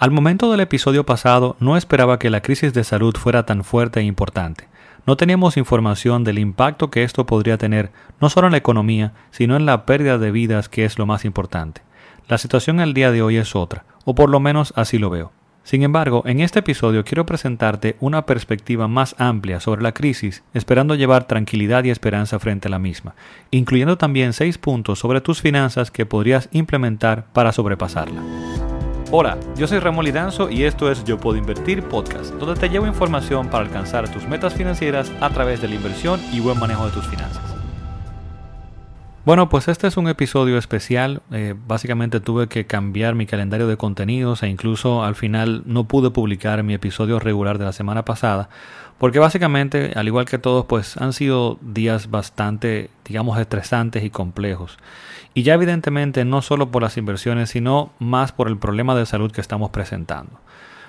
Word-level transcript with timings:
Al 0.00 0.12
momento 0.12 0.50
del 0.50 0.60
episodio 0.60 1.04
pasado 1.04 1.56
no 1.60 1.76
esperaba 1.76 2.18
que 2.18 2.30
la 2.30 2.40
crisis 2.40 2.72
de 2.72 2.84
salud 2.84 3.14
fuera 3.18 3.44
tan 3.44 3.64
fuerte 3.64 4.00
e 4.00 4.04
importante. 4.04 4.66
No 5.06 5.18
teníamos 5.18 5.58
información 5.58 6.24
del 6.24 6.38
impacto 6.38 6.90
que 6.90 7.04
esto 7.04 7.26
podría 7.26 7.58
tener 7.58 7.90
no 8.18 8.30
solo 8.30 8.46
en 8.46 8.52
la 8.52 8.56
economía, 8.56 9.12
sino 9.30 9.56
en 9.56 9.66
la 9.66 9.84
pérdida 9.84 10.16
de 10.16 10.30
vidas 10.30 10.70
que 10.70 10.86
es 10.86 10.98
lo 10.98 11.04
más 11.04 11.26
importante. 11.26 11.82
La 12.28 12.38
situación 12.38 12.80
al 12.80 12.94
día 12.94 13.12
de 13.12 13.20
hoy 13.20 13.36
es 13.36 13.54
otra, 13.54 13.84
o 14.06 14.14
por 14.14 14.30
lo 14.30 14.40
menos 14.40 14.72
así 14.74 14.96
lo 14.96 15.10
veo. 15.10 15.32
Sin 15.64 15.82
embargo, 15.82 16.22
en 16.24 16.40
este 16.40 16.60
episodio 16.60 17.04
quiero 17.04 17.26
presentarte 17.26 17.96
una 18.00 18.24
perspectiva 18.24 18.88
más 18.88 19.14
amplia 19.18 19.60
sobre 19.60 19.82
la 19.82 19.92
crisis, 19.92 20.42
esperando 20.54 20.94
llevar 20.94 21.24
tranquilidad 21.24 21.84
y 21.84 21.90
esperanza 21.90 22.38
frente 22.38 22.68
a 22.68 22.70
la 22.70 22.78
misma, 22.78 23.14
incluyendo 23.50 23.98
también 23.98 24.32
seis 24.32 24.56
puntos 24.56 24.98
sobre 24.98 25.20
tus 25.20 25.42
finanzas 25.42 25.90
que 25.90 26.06
podrías 26.06 26.48
implementar 26.52 27.26
para 27.34 27.52
sobrepasarla. 27.52 28.22
Hola, 29.12 29.36
yo 29.56 29.66
soy 29.66 29.80
Ramón 29.80 30.04
Lidanzo 30.04 30.50
y 30.50 30.62
esto 30.62 30.88
es 30.88 31.02
Yo 31.02 31.18
Puedo 31.18 31.36
Invertir 31.36 31.82
Podcast, 31.82 32.32
donde 32.34 32.54
te 32.60 32.68
llevo 32.68 32.86
información 32.86 33.48
para 33.48 33.64
alcanzar 33.64 34.08
tus 34.08 34.28
metas 34.28 34.54
financieras 34.54 35.10
a 35.20 35.30
través 35.30 35.60
de 35.60 35.66
la 35.66 35.74
inversión 35.74 36.20
y 36.30 36.38
buen 36.38 36.60
manejo 36.60 36.86
de 36.86 36.92
tus 36.92 37.08
finanzas. 37.08 37.49
Bueno, 39.30 39.48
pues 39.48 39.68
este 39.68 39.86
es 39.86 39.96
un 39.96 40.08
episodio 40.08 40.58
especial. 40.58 41.22
Eh, 41.30 41.54
básicamente 41.68 42.18
tuve 42.18 42.48
que 42.48 42.66
cambiar 42.66 43.14
mi 43.14 43.26
calendario 43.26 43.68
de 43.68 43.76
contenidos 43.76 44.42
e 44.42 44.48
incluso 44.48 45.04
al 45.04 45.14
final 45.14 45.62
no 45.66 45.84
pude 45.84 46.10
publicar 46.10 46.60
mi 46.64 46.74
episodio 46.74 47.20
regular 47.20 47.56
de 47.58 47.64
la 47.64 47.72
semana 47.72 48.04
pasada 48.04 48.48
porque 48.98 49.20
básicamente, 49.20 49.92
al 49.94 50.08
igual 50.08 50.24
que 50.24 50.38
todos, 50.38 50.66
pues 50.66 50.96
han 50.96 51.12
sido 51.12 51.58
días 51.62 52.10
bastante, 52.10 52.90
digamos, 53.04 53.38
estresantes 53.38 54.02
y 54.02 54.10
complejos. 54.10 54.78
Y 55.32 55.44
ya 55.44 55.54
evidentemente 55.54 56.24
no 56.24 56.42
solo 56.42 56.72
por 56.72 56.82
las 56.82 56.96
inversiones, 56.96 57.50
sino 57.50 57.92
más 58.00 58.32
por 58.32 58.48
el 58.48 58.58
problema 58.58 58.96
de 58.96 59.06
salud 59.06 59.30
que 59.30 59.40
estamos 59.40 59.70
presentando. 59.70 60.40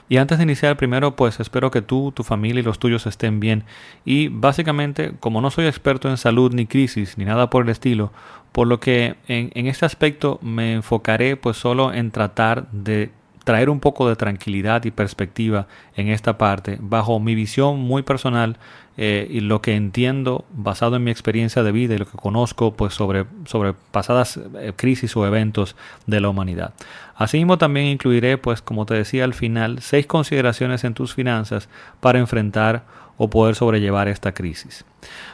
Y 0.10 0.18
antes 0.18 0.38
de 0.38 0.44
iniciar, 0.44 0.78
primero, 0.78 1.16
pues 1.16 1.40
espero 1.40 1.72
que 1.72 1.82
tú, 1.82 2.12
tu 2.12 2.24
familia 2.24 2.60
y 2.60 2.64
los 2.64 2.80
tuyos 2.80 3.06
estén 3.08 3.40
bien. 3.40 3.64
Y 4.04 4.28
básicamente, 4.28 5.14
como 5.20 5.42
no 5.42 5.52
soy 5.52 5.68
experto 5.68 6.10
en 6.10 6.18
salud 6.18 6.54
ni 6.54 6.66
crisis 6.66 7.18
ni 7.18 7.26
nada 7.26 7.50
por 7.50 7.64
el 7.64 7.70
estilo, 7.70 8.12
por 8.52 8.68
lo 8.68 8.80
que 8.80 9.16
en, 9.28 9.68
este 9.68 9.86
aspecto 9.86 10.40
me 10.42 10.74
enfocaré 10.74 11.38
pues 11.38 11.58
solo 11.58 11.94
en 11.94 12.12
tratar 12.12 12.70
de 12.72 13.12
traer 13.44 13.70
un 13.70 13.80
poco 13.80 14.08
de 14.08 14.16
tranquilidad 14.16 14.84
y 14.86 14.92
perspectiva 14.92 15.68
en 15.96 16.10
esta 16.10 16.38
parte 16.38 16.78
bajo 16.80 17.20
mi 17.20 17.36
visión 17.36 17.80
muy 17.80 18.04
personal 18.04 18.58
eh, 18.98 19.28
y 19.30 19.40
lo 19.40 19.62
que 19.62 19.76
entiendo 19.76 20.46
basado 20.52 20.98
en 20.98 21.04
mi 21.04 21.12
experiencia 21.12 21.64
de 21.64 21.72
vida 21.72 21.96
y 21.96 21.98
lo 21.98 22.06
que 22.06 22.18
conozco 22.18 22.74
pues 22.74 22.94
sobre, 22.94 23.26
sobre 23.46 23.74
pasadas 23.74 24.40
eh, 24.60 24.74
crisis 24.76 25.16
o 25.16 25.26
eventos 25.26 25.76
de 26.08 26.20
la 26.20 26.30
humanidad. 26.30 26.74
Asimismo 27.16 27.58
también 27.58 27.88
incluiré 27.88 28.38
pues 28.38 28.62
como 28.62 28.86
te 28.86 28.94
decía 28.94 29.24
al 29.24 29.34
final 29.34 29.82
seis 29.82 30.06
consideraciones 30.06 30.84
en 30.84 30.94
tus 30.94 31.14
finanzas 31.14 31.70
para 32.00 32.20
enfrentar 32.20 32.84
o 33.24 33.30
poder 33.30 33.54
sobrellevar 33.54 34.08
esta 34.08 34.32
crisis. 34.32 34.84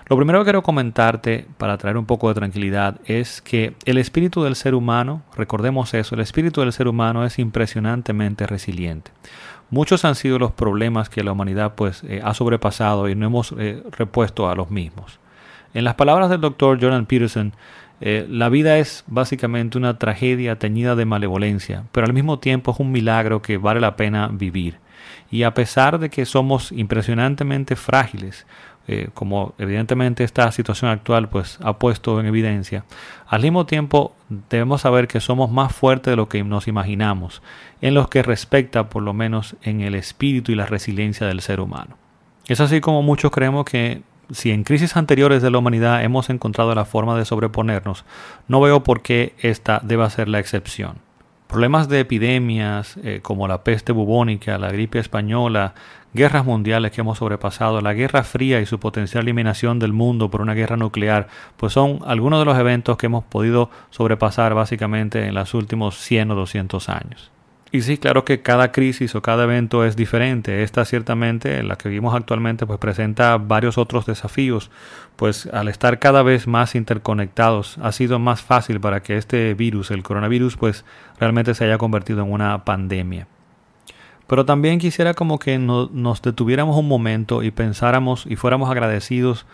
Lo 0.09 0.17
primero 0.17 0.39
que 0.39 0.47
quiero 0.47 0.61
comentarte 0.61 1.47
para 1.57 1.77
traer 1.77 1.95
un 1.95 2.05
poco 2.05 2.27
de 2.27 2.33
tranquilidad 2.35 2.99
es 3.05 3.41
que 3.41 3.75
el 3.85 3.97
espíritu 3.97 4.43
del 4.43 4.57
ser 4.57 4.75
humano, 4.75 5.21
recordemos 5.37 5.93
eso, 5.93 6.13
el 6.13 6.19
espíritu 6.19 6.59
del 6.59 6.73
ser 6.73 6.89
humano 6.89 7.23
es 7.23 7.39
impresionantemente 7.39 8.45
resiliente. 8.45 9.11
Muchos 9.69 10.03
han 10.03 10.15
sido 10.15 10.37
los 10.37 10.51
problemas 10.51 11.07
que 11.07 11.23
la 11.23 11.31
humanidad 11.31 11.75
pues 11.75 12.03
eh, 12.03 12.19
ha 12.21 12.33
sobrepasado 12.33 13.07
y 13.07 13.15
no 13.15 13.25
hemos 13.25 13.55
eh, 13.57 13.81
repuesto 13.91 14.49
a 14.49 14.55
los 14.55 14.69
mismos. 14.69 15.21
En 15.73 15.85
las 15.85 15.95
palabras 15.95 16.29
del 16.29 16.41
doctor 16.41 16.77
Jordan 16.81 17.05
Peterson, 17.05 17.53
eh, 18.01 18.27
la 18.29 18.49
vida 18.49 18.79
es 18.79 19.05
básicamente 19.07 19.77
una 19.77 19.97
tragedia 19.97 20.59
teñida 20.59 20.97
de 20.97 21.05
malevolencia, 21.05 21.85
pero 21.93 22.05
al 22.05 22.13
mismo 22.13 22.39
tiempo 22.39 22.71
es 22.71 22.81
un 22.81 22.91
milagro 22.91 23.41
que 23.41 23.57
vale 23.57 23.79
la 23.79 23.95
pena 23.95 24.27
vivir. 24.27 24.77
Y 25.31 25.43
a 25.43 25.53
pesar 25.53 25.99
de 25.99 26.09
que 26.09 26.25
somos 26.25 26.71
impresionantemente 26.71 27.75
frágiles, 27.75 28.45
eh, 28.89 29.09
como 29.13 29.53
evidentemente 29.57 30.23
esta 30.23 30.49
situación 30.53 30.89
actual 30.89 31.27
pues 31.27 31.59
ha 31.61 31.77
puesto 31.77 32.19
en 32.21 32.25
evidencia, 32.25 32.85
al 33.27 33.41
mismo 33.41 33.65
tiempo 33.65 34.15
debemos 34.49 34.81
saber 34.81 35.09
que 35.09 35.19
somos 35.19 35.51
más 35.51 35.75
fuertes 35.75 36.11
de 36.11 36.15
lo 36.15 36.29
que 36.29 36.43
nos 36.43 36.69
imaginamos, 36.69 37.41
en 37.81 37.95
lo 37.95 38.09
que 38.09 38.23
respecta 38.23 38.87
por 38.89 39.03
lo 39.03 39.13
menos 39.13 39.57
en 39.61 39.81
el 39.81 39.93
espíritu 39.93 40.53
y 40.53 40.55
la 40.55 40.65
resiliencia 40.65 41.27
del 41.27 41.41
ser 41.41 41.59
humano. 41.59 41.97
Es 42.47 42.61
así 42.61 42.79
como 42.79 43.03
muchos 43.03 43.31
creemos 43.31 43.65
que 43.65 44.03
si 44.31 44.51
en 44.51 44.63
crisis 44.63 44.95
anteriores 44.95 45.41
de 45.41 45.51
la 45.51 45.57
humanidad 45.57 46.03
hemos 46.03 46.29
encontrado 46.29 46.73
la 46.73 46.85
forma 46.85 47.17
de 47.17 47.25
sobreponernos, 47.25 48.05
no 48.47 48.61
veo 48.61 48.83
por 48.83 49.01
qué 49.01 49.35
esta 49.39 49.81
deba 49.83 50.09
ser 50.09 50.27
la 50.27 50.39
excepción. 50.39 51.06
Problemas 51.47 51.87
de 51.87 52.01
epidemias 52.01 52.97
eh, 53.03 53.19
como 53.21 53.47
la 53.47 53.63
peste 53.63 53.93
bubónica, 53.93 54.57
la 54.57 54.69
gripe 54.69 54.99
española, 54.99 55.73
guerras 56.13 56.45
mundiales 56.45 56.91
que 56.91 57.01
hemos 57.01 57.19
sobrepasado, 57.19 57.79
la 57.79 57.93
Guerra 57.93 58.23
Fría 58.23 58.59
y 58.59 58.65
su 58.65 58.79
potencial 58.79 59.23
eliminación 59.23 59.79
del 59.79 59.93
mundo 59.93 60.29
por 60.29 60.41
una 60.41 60.53
guerra 60.53 60.75
nuclear, 60.75 61.27
pues 61.55 61.71
son 61.71 61.99
algunos 62.05 62.39
de 62.39 62.45
los 62.45 62.57
eventos 62.57 62.97
que 62.97 63.05
hemos 63.05 63.23
podido 63.23 63.69
sobrepasar 63.91 64.53
básicamente 64.55 65.25
en 65.25 65.35
los 65.35 65.53
últimos 65.53 65.97
100 65.97 66.31
o 66.31 66.35
200 66.35 66.89
años. 66.89 67.31
Y 67.71 67.81
sí, 67.81 67.97
claro 67.97 68.23
que 68.23 68.41
cada 68.41 68.71
crisis 68.71 69.13
o 69.15 69.21
cada 69.21 69.43
evento 69.43 69.83
es 69.83 69.97
diferente. 69.97 70.63
Esta 70.63 70.85
ciertamente, 70.85 71.61
la 71.63 71.75
que 71.75 71.89
vivimos 71.89 72.15
actualmente, 72.15 72.65
pues 72.65 72.79
presenta 72.79 73.37
varios 73.37 73.77
otros 73.77 74.05
desafíos. 74.05 74.71
Pues 75.17 75.47
al 75.47 75.67
estar 75.67 75.99
cada 75.99 76.23
vez 76.23 76.47
más 76.47 76.75
interconectados, 76.75 77.77
ha 77.79 77.91
sido 77.91 78.19
más 78.19 78.41
fácil 78.41 78.79
para 78.79 79.01
que 79.01 79.17
este 79.17 79.53
virus, 79.53 79.91
el 79.91 80.03
coronavirus, 80.03 80.55
pues 80.55 80.85
realmente 81.19 81.53
se 81.55 81.65
haya 81.65 81.77
convertido 81.77 82.23
en 82.23 82.31
una 82.31 82.63
pandemia. 82.63 83.27
Pero 84.27 84.45
también 84.45 84.79
quisiera 84.79 85.13
como 85.13 85.39
que 85.39 85.57
nos 85.57 86.21
detuviéramos 86.21 86.77
un 86.77 86.87
momento 86.87 87.43
y 87.43 87.51
pensáramos 87.51 88.25
y 88.25 88.35
fuéramos 88.35 88.69
agradecidos 88.69 89.45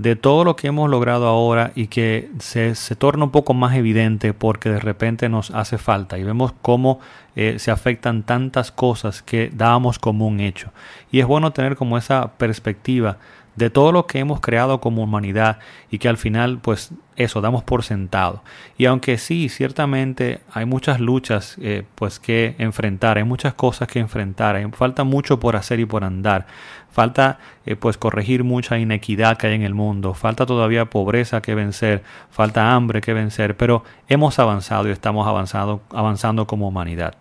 de 0.00 0.16
todo 0.16 0.44
lo 0.44 0.56
que 0.56 0.68
hemos 0.68 0.88
logrado 0.88 1.26
ahora 1.26 1.72
y 1.74 1.88
que 1.88 2.30
se, 2.38 2.74
se, 2.74 2.96
torna 2.96 3.24
un 3.24 3.30
poco 3.30 3.52
más 3.52 3.76
evidente 3.76 4.32
porque 4.32 4.70
de 4.70 4.80
repente 4.80 5.28
nos 5.28 5.50
hace 5.50 5.76
falta 5.76 6.16
y 6.16 6.24
vemos 6.24 6.54
cómo 6.62 7.00
eh, 7.36 7.58
se 7.58 7.70
afectan 7.70 8.22
tantas 8.22 8.72
cosas 8.72 9.22
que 9.22 9.50
dábamos 9.52 9.98
como 9.98 10.26
un 10.26 10.40
hecho. 10.40 10.72
Y 11.12 11.20
es 11.20 11.26
bueno 11.26 11.52
tener 11.52 11.76
como 11.76 11.98
esa 11.98 12.32
perspectiva 12.38 13.18
de 13.56 13.70
todo 13.70 13.92
lo 13.92 14.06
que 14.06 14.18
hemos 14.18 14.40
creado 14.40 14.80
como 14.80 15.02
humanidad 15.02 15.58
y 15.90 15.98
que 15.98 16.08
al 16.08 16.16
final 16.16 16.58
pues 16.58 16.92
eso 17.16 17.40
damos 17.40 17.62
por 17.62 17.82
sentado. 17.82 18.42
Y 18.78 18.86
aunque 18.86 19.18
sí, 19.18 19.48
ciertamente 19.48 20.40
hay 20.52 20.64
muchas 20.64 21.00
luchas 21.00 21.56
eh, 21.60 21.84
pues 21.94 22.18
que 22.18 22.54
enfrentar, 22.58 23.18
hay 23.18 23.24
muchas 23.24 23.54
cosas 23.54 23.88
que 23.88 23.98
enfrentar, 23.98 24.56
hay, 24.56 24.66
falta 24.72 25.04
mucho 25.04 25.38
por 25.40 25.56
hacer 25.56 25.80
y 25.80 25.84
por 25.84 26.04
andar, 26.04 26.46
falta 26.90 27.38
eh, 27.66 27.76
pues 27.76 27.98
corregir 27.98 28.44
mucha 28.44 28.78
inequidad 28.78 29.36
que 29.36 29.48
hay 29.48 29.54
en 29.54 29.62
el 29.62 29.74
mundo, 29.74 30.14
falta 30.14 30.46
todavía 30.46 30.86
pobreza 30.86 31.42
que 31.42 31.54
vencer, 31.54 32.02
falta 32.30 32.72
hambre 32.72 33.00
que 33.00 33.12
vencer, 33.12 33.56
pero 33.56 33.84
hemos 34.08 34.38
avanzado 34.38 34.88
y 34.88 34.92
estamos 34.92 35.26
avanzando, 35.26 35.82
avanzando 35.90 36.46
como 36.46 36.68
humanidad. 36.68 37.16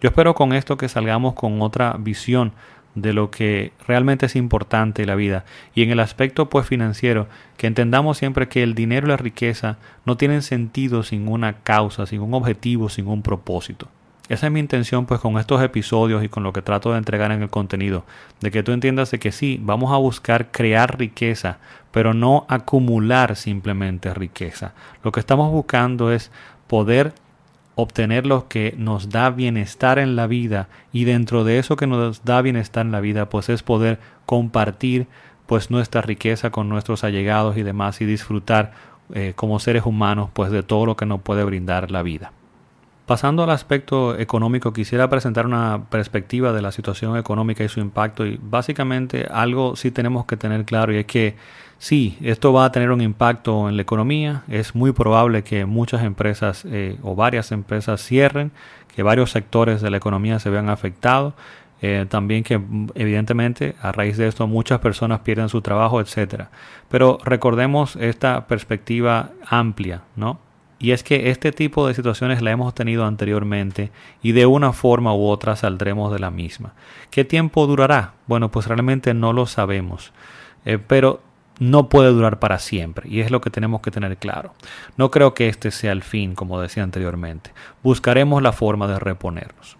Yo 0.00 0.08
espero 0.08 0.34
con 0.34 0.54
esto 0.54 0.78
que 0.78 0.88
salgamos 0.88 1.34
con 1.34 1.60
otra 1.60 1.94
visión 1.98 2.52
de 2.94 3.12
lo 3.12 3.30
que 3.30 3.72
realmente 3.86 4.26
es 4.26 4.36
importante 4.36 5.02
en 5.02 5.08
la 5.08 5.14
vida 5.14 5.44
y 5.74 5.82
en 5.82 5.90
el 5.90 6.00
aspecto 6.00 6.48
pues 6.48 6.66
financiero 6.66 7.28
que 7.56 7.66
entendamos 7.66 8.18
siempre 8.18 8.48
que 8.48 8.62
el 8.62 8.74
dinero 8.74 9.06
y 9.06 9.10
la 9.10 9.16
riqueza 9.16 9.78
no 10.04 10.16
tienen 10.16 10.42
sentido 10.42 11.02
sin 11.02 11.28
una 11.28 11.58
causa, 11.58 12.06
sin 12.06 12.20
un 12.20 12.34
objetivo, 12.34 12.88
sin 12.88 13.06
un 13.06 13.22
propósito. 13.22 13.88
Esa 14.28 14.46
es 14.46 14.52
mi 14.52 14.60
intención 14.60 15.06
pues 15.06 15.20
con 15.20 15.38
estos 15.38 15.60
episodios 15.60 16.22
y 16.22 16.28
con 16.28 16.44
lo 16.44 16.52
que 16.52 16.62
trato 16.62 16.92
de 16.92 16.98
entregar 16.98 17.32
en 17.32 17.42
el 17.42 17.50
contenido, 17.50 18.04
de 18.40 18.52
que 18.52 18.62
tú 18.62 18.70
entiendas 18.70 19.10
de 19.10 19.18
que 19.18 19.32
sí, 19.32 19.58
vamos 19.60 19.92
a 19.92 19.96
buscar 19.96 20.52
crear 20.52 20.98
riqueza, 20.98 21.58
pero 21.90 22.14
no 22.14 22.46
acumular 22.48 23.34
simplemente 23.34 24.14
riqueza. 24.14 24.72
Lo 25.02 25.10
que 25.10 25.18
estamos 25.18 25.50
buscando 25.50 26.12
es 26.12 26.30
poder 26.68 27.12
obtener 27.80 28.26
lo 28.26 28.48
que 28.48 28.74
nos 28.76 29.08
da 29.10 29.30
bienestar 29.30 29.98
en 29.98 30.16
la 30.16 30.26
vida 30.26 30.68
y 30.92 31.04
dentro 31.04 31.44
de 31.44 31.58
eso 31.58 31.76
que 31.76 31.86
nos 31.86 32.24
da 32.24 32.42
bienestar 32.42 32.86
en 32.86 32.92
la 32.92 33.00
vida 33.00 33.28
pues 33.28 33.48
es 33.48 33.62
poder 33.62 33.98
compartir 34.26 35.06
pues 35.46 35.70
nuestra 35.70 36.02
riqueza 36.02 36.50
con 36.50 36.68
nuestros 36.68 37.02
allegados 37.02 37.56
y 37.56 37.62
demás 37.62 38.00
y 38.00 38.04
disfrutar 38.04 38.72
eh, 39.12 39.32
como 39.34 39.58
seres 39.58 39.84
humanos 39.84 40.30
pues 40.32 40.52
de 40.52 40.62
todo 40.62 40.86
lo 40.86 40.96
que 40.96 41.06
nos 41.06 41.20
puede 41.22 41.42
brindar 41.42 41.90
la 41.90 42.02
vida. 42.02 42.32
Pasando 43.06 43.42
al 43.42 43.50
aspecto 43.50 44.16
económico, 44.16 44.72
quisiera 44.72 45.10
presentar 45.10 45.44
una 45.44 45.86
perspectiva 45.90 46.52
de 46.52 46.62
la 46.62 46.70
situación 46.70 47.16
económica 47.16 47.64
y 47.64 47.68
su 47.68 47.80
impacto 47.80 48.24
y 48.24 48.38
básicamente 48.40 49.26
algo 49.28 49.74
sí 49.74 49.90
tenemos 49.90 50.26
que 50.26 50.36
tener 50.36 50.64
claro 50.64 50.92
y 50.92 50.98
es 50.98 51.06
que 51.06 51.34
sí, 51.80 52.16
esto 52.20 52.52
va 52.52 52.66
a 52.66 52.70
tener 52.70 52.92
un 52.92 53.00
impacto 53.00 53.68
en 53.68 53.74
la 53.74 53.82
economía, 53.82 54.44
es 54.46 54.76
muy 54.76 54.92
probable 54.92 55.42
que 55.42 55.64
muchas 55.64 56.04
empresas 56.04 56.64
eh, 56.64 56.96
o 57.02 57.16
varias 57.16 57.50
empresas 57.50 58.04
cierren, 58.04 58.52
que 58.94 59.02
varios 59.02 59.32
sectores 59.32 59.80
de 59.80 59.90
la 59.90 59.96
economía 59.96 60.38
se 60.38 60.50
vean 60.50 60.68
afectados, 60.68 61.34
eh, 61.82 62.06
también 62.08 62.44
que 62.44 62.60
evidentemente 62.94 63.74
a 63.82 63.90
raíz 63.90 64.16
de 64.16 64.28
esto 64.28 64.46
muchas 64.46 64.78
personas 64.78 65.20
pierden 65.20 65.48
su 65.48 65.62
trabajo, 65.62 66.00
etcétera. 66.00 66.50
Pero 66.88 67.18
recordemos 67.24 67.96
esta 67.96 68.46
perspectiva 68.46 69.30
amplia, 69.48 70.02
¿no? 70.14 70.38
y 70.80 70.92
es 70.92 71.04
que 71.04 71.30
este 71.30 71.52
tipo 71.52 71.86
de 71.86 71.94
situaciones 71.94 72.40
la 72.40 72.50
hemos 72.50 72.74
tenido 72.74 73.04
anteriormente 73.04 73.92
y 74.22 74.32
de 74.32 74.46
una 74.46 74.72
forma 74.72 75.14
u 75.14 75.26
otra 75.26 75.54
saldremos 75.54 76.10
de 76.10 76.18
la 76.18 76.30
misma. 76.30 76.72
¿Qué 77.10 77.24
tiempo 77.24 77.66
durará? 77.66 78.14
Bueno, 78.26 78.50
pues 78.50 78.66
realmente 78.66 79.12
no 79.12 79.34
lo 79.34 79.44
sabemos, 79.44 80.12
eh, 80.64 80.78
pero 80.78 81.20
no 81.60 81.88
puede 81.88 82.08
durar 82.08 82.40
para 82.40 82.58
siempre 82.58 83.08
y 83.08 83.20
es 83.20 83.30
lo 83.30 83.40
que 83.40 83.50
tenemos 83.50 83.82
que 83.82 83.92
tener 83.92 84.16
claro. 84.16 84.54
No 84.96 85.12
creo 85.12 85.34
que 85.34 85.48
este 85.48 85.70
sea 85.70 85.92
el 85.92 86.02
fin, 86.02 86.34
como 86.34 86.60
decía 86.60 86.82
anteriormente. 86.82 87.52
Buscaremos 87.84 88.42
la 88.42 88.52
forma 88.52 88.88
de 88.88 88.98
reponernos. 88.98 89.76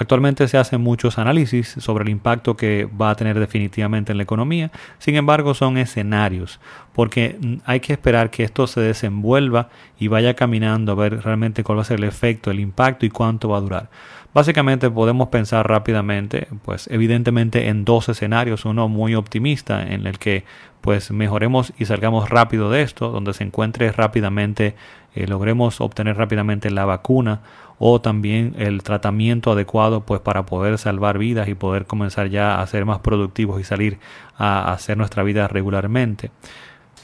Actualmente 0.00 0.46
se 0.46 0.58
hacen 0.58 0.80
muchos 0.80 1.18
análisis 1.18 1.74
sobre 1.78 2.04
el 2.04 2.10
impacto 2.10 2.56
que 2.56 2.84
va 2.84 3.10
a 3.10 3.16
tener 3.16 3.36
definitivamente 3.40 4.12
en 4.12 4.18
la 4.18 4.22
economía, 4.22 4.70
sin 4.98 5.16
embargo 5.16 5.54
son 5.54 5.76
escenarios, 5.76 6.60
porque 6.92 7.36
hay 7.64 7.80
que 7.80 7.94
esperar 7.94 8.30
que 8.30 8.44
esto 8.44 8.68
se 8.68 8.80
desenvuelva 8.80 9.70
y 9.98 10.06
vaya 10.06 10.34
caminando 10.34 10.92
a 10.92 10.94
ver 10.94 11.20
realmente 11.24 11.64
cuál 11.64 11.78
va 11.78 11.82
a 11.82 11.84
ser 11.84 11.98
el 11.98 12.04
efecto, 12.04 12.52
el 12.52 12.60
impacto 12.60 13.06
y 13.06 13.10
cuánto 13.10 13.48
va 13.48 13.58
a 13.58 13.60
durar. 13.60 13.90
Básicamente 14.32 14.88
podemos 14.88 15.30
pensar 15.30 15.68
rápidamente, 15.68 16.46
pues 16.64 16.86
evidentemente 16.92 17.66
en 17.66 17.84
dos 17.84 18.08
escenarios, 18.08 18.66
uno 18.66 18.86
muy 18.86 19.16
optimista 19.16 19.82
en 19.82 20.06
el 20.06 20.20
que 20.20 20.44
pues 20.80 21.10
mejoremos 21.10 21.72
y 21.76 21.86
salgamos 21.86 22.30
rápido 22.30 22.70
de 22.70 22.82
esto, 22.82 23.10
donde 23.10 23.34
se 23.34 23.42
encuentre 23.42 23.90
rápidamente, 23.90 24.76
eh, 25.16 25.26
logremos 25.26 25.80
obtener 25.80 26.16
rápidamente 26.16 26.70
la 26.70 26.84
vacuna 26.84 27.40
o 27.78 28.00
también 28.00 28.54
el 28.58 28.82
tratamiento 28.82 29.52
adecuado 29.52 30.00
pues 30.00 30.20
para 30.20 30.46
poder 30.46 30.78
salvar 30.78 31.18
vidas 31.18 31.48
y 31.48 31.54
poder 31.54 31.86
comenzar 31.86 32.28
ya 32.28 32.60
a 32.60 32.66
ser 32.66 32.84
más 32.84 32.98
productivos 32.98 33.60
y 33.60 33.64
salir 33.64 33.98
a 34.36 34.72
hacer 34.72 34.96
nuestra 34.96 35.22
vida 35.22 35.48
regularmente. 35.48 36.30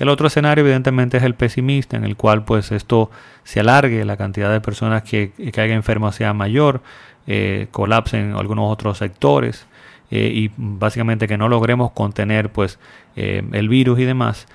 El 0.00 0.08
otro 0.08 0.26
escenario 0.26 0.64
evidentemente 0.64 1.18
es 1.18 1.22
el 1.22 1.34
pesimista, 1.34 1.96
en 1.96 2.04
el 2.04 2.16
cual 2.16 2.44
pues 2.44 2.72
esto 2.72 3.10
se 3.44 3.60
alargue, 3.60 4.04
la 4.04 4.16
cantidad 4.16 4.50
de 4.50 4.60
personas 4.60 5.04
que, 5.04 5.30
caigan 5.52 5.76
enfermas 5.76 6.16
sea 6.16 6.32
mayor, 6.32 6.82
eh, 7.26 7.68
colapsen 7.70 8.32
algunos 8.32 8.72
otros 8.72 8.98
sectores 8.98 9.66
eh, 10.10 10.30
y 10.34 10.50
básicamente 10.56 11.28
que 11.28 11.38
no 11.38 11.48
logremos 11.48 11.92
contener 11.92 12.50
pues 12.50 12.78
eh, 13.14 13.42
el 13.52 13.68
virus 13.68 14.00
y 14.00 14.04
demás. 14.04 14.48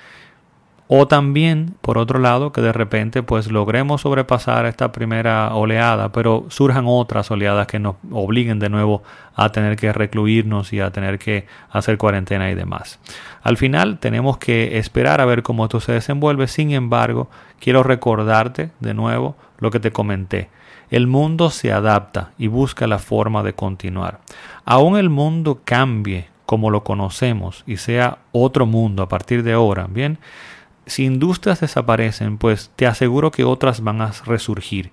O 0.92 1.08
también, 1.08 1.76
por 1.82 2.00
otro 2.00 2.18
lado, 2.18 2.52
que 2.52 2.62
de 2.62 2.74
repente 2.74 3.22
pues 3.22 3.52
logremos 3.52 4.02
sobrepasar 4.02 4.66
esta 4.66 4.92
primera 4.92 5.54
oleada, 5.54 6.12
pero 6.12 6.48
surjan 6.50 6.86
otras 6.88 7.30
oleadas 7.30 7.68
que 7.68 7.78
nos 7.78 7.98
obliguen 8.10 8.58
de 8.58 8.70
nuevo 8.70 9.04
a 9.36 9.52
tener 9.52 9.76
que 9.76 9.94
recluirnos 9.94 10.74
y 10.74 10.80
a 10.80 10.90
tener 10.90 11.20
que 11.20 11.46
hacer 11.70 12.00
cuarentena 12.00 12.50
y 12.50 12.56
demás. 12.56 13.00
Al 13.44 13.58
final 13.58 14.00
tenemos 14.00 14.40
que 14.40 14.80
esperar 14.80 15.22
a 15.22 15.26
ver 15.26 15.44
cómo 15.44 15.66
esto 15.66 15.80
se 15.80 15.92
desenvuelve. 15.92 16.48
Sin 16.48 16.72
embargo, 16.72 17.30
quiero 17.60 17.84
recordarte 17.84 18.72
de 18.80 18.96
nuevo 18.96 19.36
lo 19.60 19.70
que 19.70 19.80
te 19.80 19.92
comenté. 19.92 20.50
El 20.90 21.06
mundo 21.06 21.52
se 21.52 21.72
adapta 21.72 22.32
y 22.40 22.48
busca 22.48 22.88
la 22.88 22.98
forma 22.98 23.44
de 23.44 23.54
continuar. 23.54 24.22
Aún 24.66 24.98
el 24.98 25.12
mundo 25.12 25.62
cambie 25.64 26.30
como 26.48 26.72
lo 26.72 26.84
conocemos 26.84 27.64
y 27.68 27.78
sea 27.78 28.18
otro 28.32 28.66
mundo 28.66 29.04
a 29.04 29.08
partir 29.08 29.44
de 29.44 29.54
ahora, 29.54 29.86
bien, 29.88 30.18
si 30.90 31.06
industrias 31.06 31.62
desaparecen, 31.62 32.38
pues 32.38 32.72
te 32.76 32.88
aseguro 32.88 33.32
que 33.32 33.44
otras 33.44 33.82
van 33.82 34.02
a 34.02 34.12
resurgir. 34.26 34.92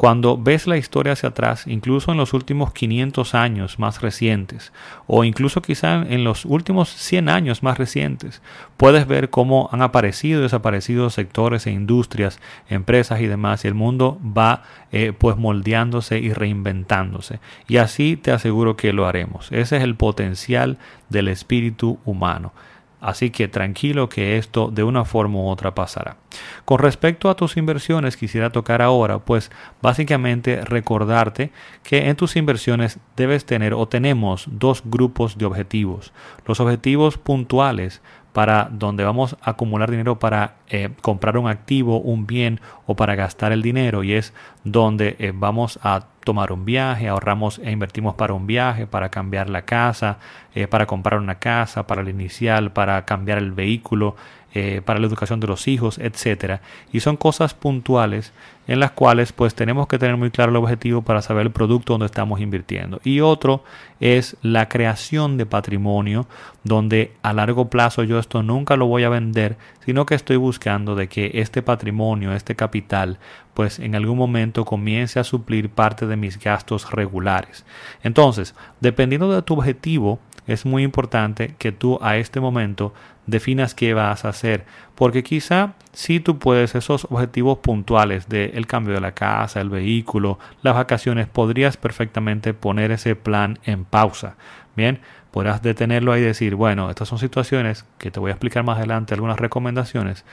Cuando 0.00 0.38
ves 0.38 0.66
la 0.66 0.78
historia 0.78 1.12
hacia 1.12 1.28
atrás, 1.28 1.66
incluso 1.66 2.10
en 2.10 2.16
los 2.16 2.32
últimos 2.32 2.72
500 2.72 3.34
años 3.34 3.78
más 3.78 4.00
recientes, 4.00 4.72
o 5.06 5.24
incluso 5.24 5.60
quizá 5.60 5.96
en 6.08 6.24
los 6.24 6.46
últimos 6.46 6.88
100 6.88 7.28
años 7.28 7.62
más 7.62 7.76
recientes, 7.76 8.40
puedes 8.78 9.06
ver 9.06 9.28
cómo 9.28 9.68
han 9.72 9.82
aparecido 9.82 10.40
y 10.40 10.44
desaparecido 10.44 11.10
sectores 11.10 11.66
e 11.66 11.72
industrias, 11.72 12.40
empresas 12.70 13.20
y 13.20 13.26
demás, 13.26 13.66
y 13.66 13.68
el 13.68 13.74
mundo 13.74 14.18
va 14.24 14.62
eh, 14.90 15.12
pues 15.12 15.36
moldeándose 15.36 16.18
y 16.18 16.32
reinventándose. 16.32 17.38
Y 17.68 17.76
así 17.76 18.16
te 18.16 18.32
aseguro 18.32 18.78
que 18.78 18.94
lo 18.94 19.06
haremos. 19.06 19.52
Ese 19.52 19.76
es 19.76 19.82
el 19.82 19.96
potencial 19.96 20.78
del 21.10 21.28
espíritu 21.28 21.98
humano. 22.06 22.54
Así 23.00 23.30
que 23.30 23.48
tranquilo 23.48 24.08
que 24.08 24.36
esto 24.36 24.70
de 24.70 24.82
una 24.82 25.04
forma 25.04 25.38
u 25.38 25.48
otra 25.48 25.74
pasará. 25.74 26.18
Con 26.64 26.78
respecto 26.78 27.30
a 27.30 27.34
tus 27.34 27.56
inversiones, 27.56 28.16
quisiera 28.16 28.50
tocar 28.50 28.82
ahora, 28.82 29.18
pues 29.20 29.50
básicamente 29.80 30.64
recordarte 30.64 31.50
que 31.82 32.08
en 32.08 32.16
tus 32.16 32.36
inversiones 32.36 32.98
debes 33.16 33.46
tener 33.46 33.74
o 33.74 33.88
tenemos 33.88 34.46
dos 34.50 34.82
grupos 34.84 35.38
de 35.38 35.46
objetivos. 35.46 36.12
Los 36.46 36.60
objetivos 36.60 37.16
puntuales 37.16 38.02
para 38.32 38.68
donde 38.70 39.04
vamos 39.04 39.36
a 39.42 39.50
acumular 39.50 39.90
dinero 39.90 40.18
para 40.18 40.54
eh, 40.68 40.90
comprar 41.02 41.36
un 41.36 41.48
activo, 41.48 42.00
un 42.00 42.26
bien 42.26 42.60
o 42.86 42.94
para 42.94 43.14
gastar 43.14 43.52
el 43.52 43.62
dinero. 43.62 44.04
Y 44.04 44.14
es 44.14 44.32
donde 44.64 45.16
eh, 45.18 45.32
vamos 45.34 45.78
a 45.82 46.06
tomar 46.24 46.52
un 46.52 46.64
viaje, 46.64 47.08
ahorramos 47.08 47.58
e 47.58 47.70
invertimos 47.70 48.14
para 48.14 48.34
un 48.34 48.46
viaje, 48.46 48.86
para 48.86 49.10
cambiar 49.10 49.48
la 49.50 49.62
casa, 49.62 50.18
eh, 50.54 50.68
para 50.68 50.86
comprar 50.86 51.18
una 51.18 51.36
casa, 51.36 51.86
para 51.86 52.02
el 52.02 52.08
inicial, 52.08 52.72
para 52.72 53.04
cambiar 53.04 53.38
el 53.38 53.52
vehículo, 53.52 54.16
eh, 54.52 54.82
para 54.84 54.98
la 54.98 55.06
educación 55.06 55.38
de 55.38 55.46
los 55.46 55.68
hijos, 55.68 55.98
etcétera. 55.98 56.60
Y 56.92 57.00
son 57.00 57.16
cosas 57.16 57.54
puntuales 57.54 58.32
en 58.66 58.80
las 58.80 58.90
cuales 58.90 59.32
pues 59.32 59.54
tenemos 59.54 59.86
que 59.86 59.98
tener 59.98 60.16
muy 60.16 60.30
claro 60.30 60.50
el 60.50 60.56
objetivo 60.56 61.02
para 61.02 61.22
saber 61.22 61.46
el 61.46 61.52
producto 61.52 61.92
donde 61.92 62.06
estamos 62.06 62.40
invirtiendo. 62.40 63.00
Y 63.04 63.20
otro 63.20 63.62
es 64.00 64.36
la 64.42 64.68
creación 64.68 65.36
de 65.36 65.46
patrimonio, 65.46 66.26
donde 66.64 67.12
a 67.22 67.32
largo 67.32 67.70
plazo 67.70 68.02
yo 68.02 68.18
esto 68.18 68.42
nunca 68.42 68.76
lo 68.76 68.86
voy 68.86 69.04
a 69.04 69.08
vender, 69.08 69.56
sino 69.84 70.06
que 70.06 70.14
estoy 70.14 70.36
buscando 70.36 70.94
de 70.94 71.08
que 71.08 71.30
este 71.34 71.62
patrimonio, 71.62 72.32
este 72.32 72.56
capital, 72.56 73.18
pues 73.54 73.78
en 73.78 73.94
algún 73.94 74.18
momento 74.18 74.64
comience 74.64 75.20
a 75.20 75.24
suplir 75.24 75.70
parte 75.70 76.06
de 76.06 76.16
mis 76.16 76.38
gastos 76.38 76.90
regulares. 76.90 77.64
Entonces, 78.02 78.54
dependiendo 78.80 79.32
de 79.32 79.42
tu 79.42 79.54
objetivo, 79.54 80.18
es 80.46 80.66
muy 80.66 80.82
importante 80.82 81.54
que 81.58 81.72
tú 81.72 81.98
a 82.02 82.16
este 82.16 82.40
momento 82.40 82.92
definas 83.30 83.74
qué 83.74 83.94
vas 83.94 84.24
a 84.24 84.30
hacer, 84.30 84.64
porque 84.94 85.22
quizá 85.22 85.74
si 85.92 86.20
tú 86.20 86.38
puedes 86.38 86.74
esos 86.74 87.06
objetivos 87.06 87.58
puntuales 87.58 88.28
del 88.28 88.50
el 88.54 88.66
cambio 88.66 88.94
de 88.94 89.00
la 89.00 89.12
casa, 89.12 89.60
el 89.60 89.70
vehículo, 89.70 90.38
las 90.62 90.74
vacaciones, 90.74 91.26
podrías 91.26 91.76
perfectamente 91.76 92.54
poner 92.54 92.90
ese 92.90 93.16
plan 93.16 93.58
en 93.64 93.84
pausa. 93.84 94.36
Bien, 94.76 95.00
podrás 95.30 95.62
detenerlo 95.62 96.12
ahí 96.12 96.22
y 96.22 96.24
decir, 96.24 96.54
bueno, 96.54 96.90
estas 96.90 97.08
son 97.08 97.18
situaciones 97.18 97.84
que 97.98 98.10
te 98.10 98.20
voy 98.20 98.30
a 98.30 98.34
explicar 98.34 98.64
más 98.64 98.78
adelante, 98.78 99.14
algunas 99.14 99.38
recomendaciones 99.38 100.24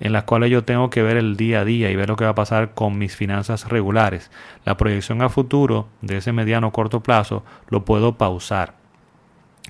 en 0.00 0.12
las 0.12 0.24
cuales 0.24 0.50
yo 0.50 0.64
tengo 0.64 0.90
que 0.90 1.02
ver 1.02 1.16
el 1.16 1.36
día 1.36 1.60
a 1.60 1.64
día 1.64 1.90
y 1.90 1.96
ver 1.96 2.08
lo 2.08 2.16
que 2.16 2.24
va 2.24 2.30
a 2.30 2.34
pasar 2.34 2.74
con 2.74 2.98
mis 2.98 3.14
finanzas 3.16 3.68
regulares. 3.68 4.30
La 4.64 4.76
proyección 4.76 5.22
a 5.22 5.28
futuro 5.28 5.88
de 6.00 6.16
ese 6.16 6.32
mediano 6.32 6.68
o 6.68 6.72
corto 6.72 7.00
plazo 7.00 7.44
lo 7.68 7.84
puedo 7.84 8.18
pausar. 8.18 8.74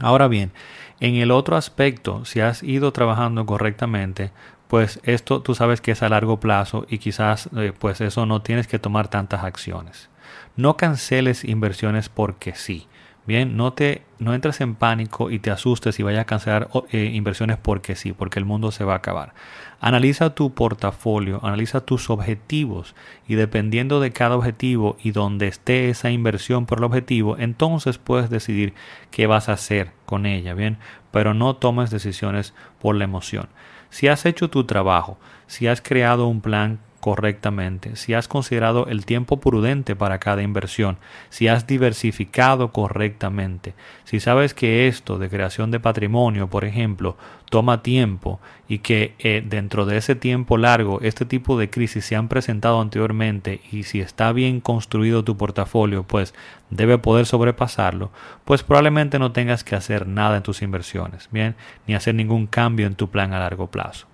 Ahora 0.01 0.27
bien, 0.27 0.53
en 1.01 1.17
el 1.17 1.31
otro 1.31 1.57
aspecto, 1.57 2.25
si 2.25 2.41
has 2.41 2.63
ido 2.63 2.93
trabajando 2.93 3.47
correctamente, 3.47 4.31
pues 4.69 5.01
esto 5.03 5.43
tú 5.43 5.55
sabes 5.55 5.81
que 5.81 5.93
es 5.93 6.03
a 6.03 6.09
largo 6.09 6.41
plazo 6.41 6.87
y 6.89 6.99
quizás 6.99 7.49
eh, 7.57 7.73
pues 7.79 8.01
eso 8.01 8.27
no 8.27 8.43
tienes 8.43 8.67
que 8.67 8.79
tomar 8.79 9.09
tantas 9.09 9.45
acciones. 9.45 10.09
No 10.57 10.77
canceles 10.77 11.45
inversiones 11.45 12.09
porque 12.09 12.55
sí. 12.55 12.89
Bien, 13.27 13.57
no 13.57 13.73
te 13.73 14.03
no 14.19 14.35
entres 14.35 14.61
en 14.61 14.75
pánico 14.75 15.31
y 15.31 15.39
te 15.39 15.51
asustes 15.51 15.99
y 15.99 16.03
vayas 16.03 16.23
a 16.23 16.27
cancelar 16.27 16.69
eh, 16.91 17.11
inversiones 17.15 17.57
porque 17.57 17.95
sí, 17.95 18.13
porque 18.13 18.39
el 18.39 18.45
mundo 18.45 18.71
se 18.71 18.85
va 18.85 18.95
a 18.95 18.97
acabar. 18.97 19.35
Analiza 19.81 20.35
tu 20.35 20.55
portafolio, 20.55 21.41
analiza 21.43 21.81
tus 21.81 22.11
objetivos 22.11 22.95
y 23.27 23.35
dependiendo 23.35 24.01
de 24.01 24.13
cada 24.13 24.37
objetivo 24.37 24.97
y 25.03 25.11
donde 25.11 25.49
esté 25.49 25.89
esa 25.89 26.11
inversión 26.11 26.67
por 26.67 26.79
el 26.79 26.85
objetivo, 26.85 27.37
entonces 27.39 27.99
puedes 27.99 28.31
decidir 28.31 28.75
qué 29.11 29.27
vas 29.27 29.49
a 29.49 29.55
hacer 29.55 29.93
con 30.07 30.27
ella, 30.27 30.55
bien, 30.55 30.79
pero 31.11 31.35
no 31.35 31.57
tomes 31.57 31.91
decisiones 31.91 32.55
por 32.79 32.95
la 32.95 33.05
emoción. 33.05 33.49
Si 33.91 34.09
has 34.09 34.27
hecho 34.27 34.51
tu 34.51 34.65
trabajo, 34.65 35.19
si 35.47 35.67
has 35.67 35.81
creado 35.81 36.27
un 36.27 36.41
plan 36.41 36.79
correctamente, 37.05 37.97
si 37.97 38.15
has 38.15 38.29
considerado 38.29 38.87
el 38.87 39.05
tiempo 39.05 39.39
prudente 39.39 39.95
para 39.95 40.21
cada 40.21 40.41
inversión, 40.41 40.97
si 41.29 41.49
has 41.49 41.67
diversificado 41.67 42.73
correctamente, 42.73 43.75
si 44.05 44.21
sabes 44.21 44.55
que 44.55 44.89
esto 44.89 45.19
de 45.19 45.29
creación 45.29 45.71
de 45.71 45.81
patrimonio, 45.81 46.49
por 46.49 46.65
ejemplo, 46.65 47.19
toma 47.51 47.83
tiempo 47.83 48.41
y 48.69 48.79
que 48.79 49.13
eh, 49.19 49.45
dentro 49.47 49.85
de 49.85 49.99
ese 49.99 50.15
tiempo 50.15 50.57
largo 50.57 51.03
este 51.03 51.27
tipo 51.27 51.59
de 51.59 51.69
crisis 51.69 52.07
se 52.07 52.17
han 52.17 52.29
presentado 52.29 52.81
anteriormente 52.81 53.61
y 53.71 53.83
si 53.83 54.01
está 54.01 54.33
bien 54.33 54.63
construido 54.63 55.25
tu 55.25 55.37
portafolio, 55.37 56.05
pues 56.05 56.33
debe 56.71 56.97
poder 56.97 57.27
sobrepasarlo, 57.27 58.13
pues 58.47 58.63
probablemente 58.63 59.19
no 59.19 59.31
tengas 59.33 59.63
que 59.63 59.77
hacer 59.77 60.07
nada 60.07 60.39
en 60.39 60.43
tus 60.43 60.63
inversiones, 60.63 61.29
bien, 61.31 61.55
ni 61.87 61.95
hacer 61.95 62.15
ningún 62.15 62.47
cambio 62.47 62.87
en 62.87 62.95
tu 62.95 63.11
plan 63.11 63.35
a 63.35 63.41
largo 63.41 63.67
plazo. 63.67 64.07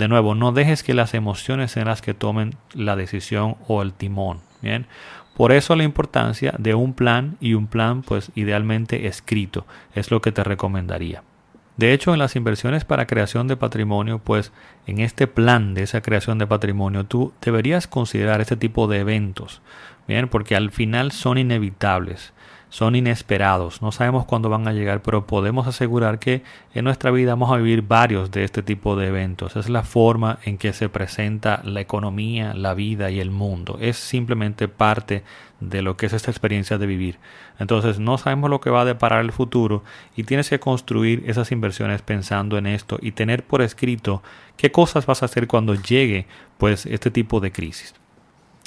De 0.00 0.08
nuevo, 0.08 0.34
no 0.34 0.52
dejes 0.52 0.82
que 0.82 0.94
las 0.94 1.12
emociones 1.12 1.72
sean 1.72 1.88
las 1.88 2.00
que 2.00 2.14
tomen 2.14 2.54
la 2.72 2.96
decisión 2.96 3.56
o 3.68 3.82
el 3.82 3.92
timón. 3.92 4.38
Bien, 4.62 4.86
por 5.36 5.52
eso 5.52 5.76
la 5.76 5.84
importancia 5.84 6.54
de 6.56 6.72
un 6.72 6.94
plan 6.94 7.36
y 7.38 7.52
un 7.52 7.66
plan, 7.66 8.00
pues 8.00 8.32
idealmente 8.34 9.08
escrito, 9.08 9.66
es 9.94 10.10
lo 10.10 10.22
que 10.22 10.32
te 10.32 10.42
recomendaría. 10.42 11.22
De 11.76 11.92
hecho, 11.92 12.14
en 12.14 12.18
las 12.18 12.34
inversiones 12.34 12.86
para 12.86 13.06
creación 13.06 13.46
de 13.46 13.58
patrimonio, 13.58 14.20
pues 14.20 14.52
en 14.86 15.00
este 15.00 15.26
plan 15.26 15.74
de 15.74 15.82
esa 15.82 16.00
creación 16.00 16.38
de 16.38 16.46
patrimonio, 16.46 17.04
tú 17.04 17.34
deberías 17.42 17.86
considerar 17.86 18.40
este 18.40 18.56
tipo 18.56 18.86
de 18.86 19.00
eventos, 19.00 19.60
bien, 20.08 20.28
porque 20.28 20.56
al 20.56 20.70
final 20.70 21.12
son 21.12 21.36
inevitables 21.36 22.32
son 22.70 22.94
inesperados, 22.94 23.82
no 23.82 23.90
sabemos 23.90 24.24
cuándo 24.24 24.48
van 24.48 24.66
a 24.66 24.72
llegar, 24.72 25.02
pero 25.02 25.26
podemos 25.26 25.66
asegurar 25.66 26.20
que 26.20 26.42
en 26.72 26.84
nuestra 26.84 27.10
vida 27.10 27.32
vamos 27.32 27.50
a 27.50 27.56
vivir 27.56 27.82
varios 27.82 28.30
de 28.30 28.44
este 28.44 28.62
tipo 28.62 28.94
de 28.96 29.08
eventos. 29.08 29.56
Es 29.56 29.68
la 29.68 29.82
forma 29.82 30.38
en 30.44 30.56
que 30.56 30.72
se 30.72 30.88
presenta 30.88 31.60
la 31.64 31.80
economía, 31.80 32.54
la 32.54 32.74
vida 32.74 33.10
y 33.10 33.18
el 33.18 33.32
mundo. 33.32 33.76
Es 33.80 33.96
simplemente 33.96 34.68
parte 34.68 35.24
de 35.58 35.82
lo 35.82 35.96
que 35.96 36.06
es 36.06 36.12
esta 36.12 36.30
experiencia 36.30 36.78
de 36.78 36.86
vivir. 36.86 37.18
Entonces 37.58 37.98
no 37.98 38.18
sabemos 38.18 38.48
lo 38.48 38.60
que 38.60 38.70
va 38.70 38.82
a 38.82 38.86
deparar 38.86 39.24
el 39.24 39.32
futuro 39.32 39.82
y 40.16 40.22
tienes 40.22 40.48
que 40.48 40.60
construir 40.60 41.24
esas 41.26 41.50
inversiones 41.52 42.02
pensando 42.02 42.56
en 42.56 42.66
esto 42.66 42.98
y 43.02 43.12
tener 43.12 43.44
por 43.44 43.62
escrito 43.62 44.22
qué 44.56 44.70
cosas 44.70 45.06
vas 45.06 45.22
a 45.22 45.26
hacer 45.26 45.48
cuando 45.48 45.74
llegue 45.74 46.26
pues 46.56 46.86
este 46.86 47.10
tipo 47.10 47.40
de 47.40 47.50
crisis. 47.50 47.94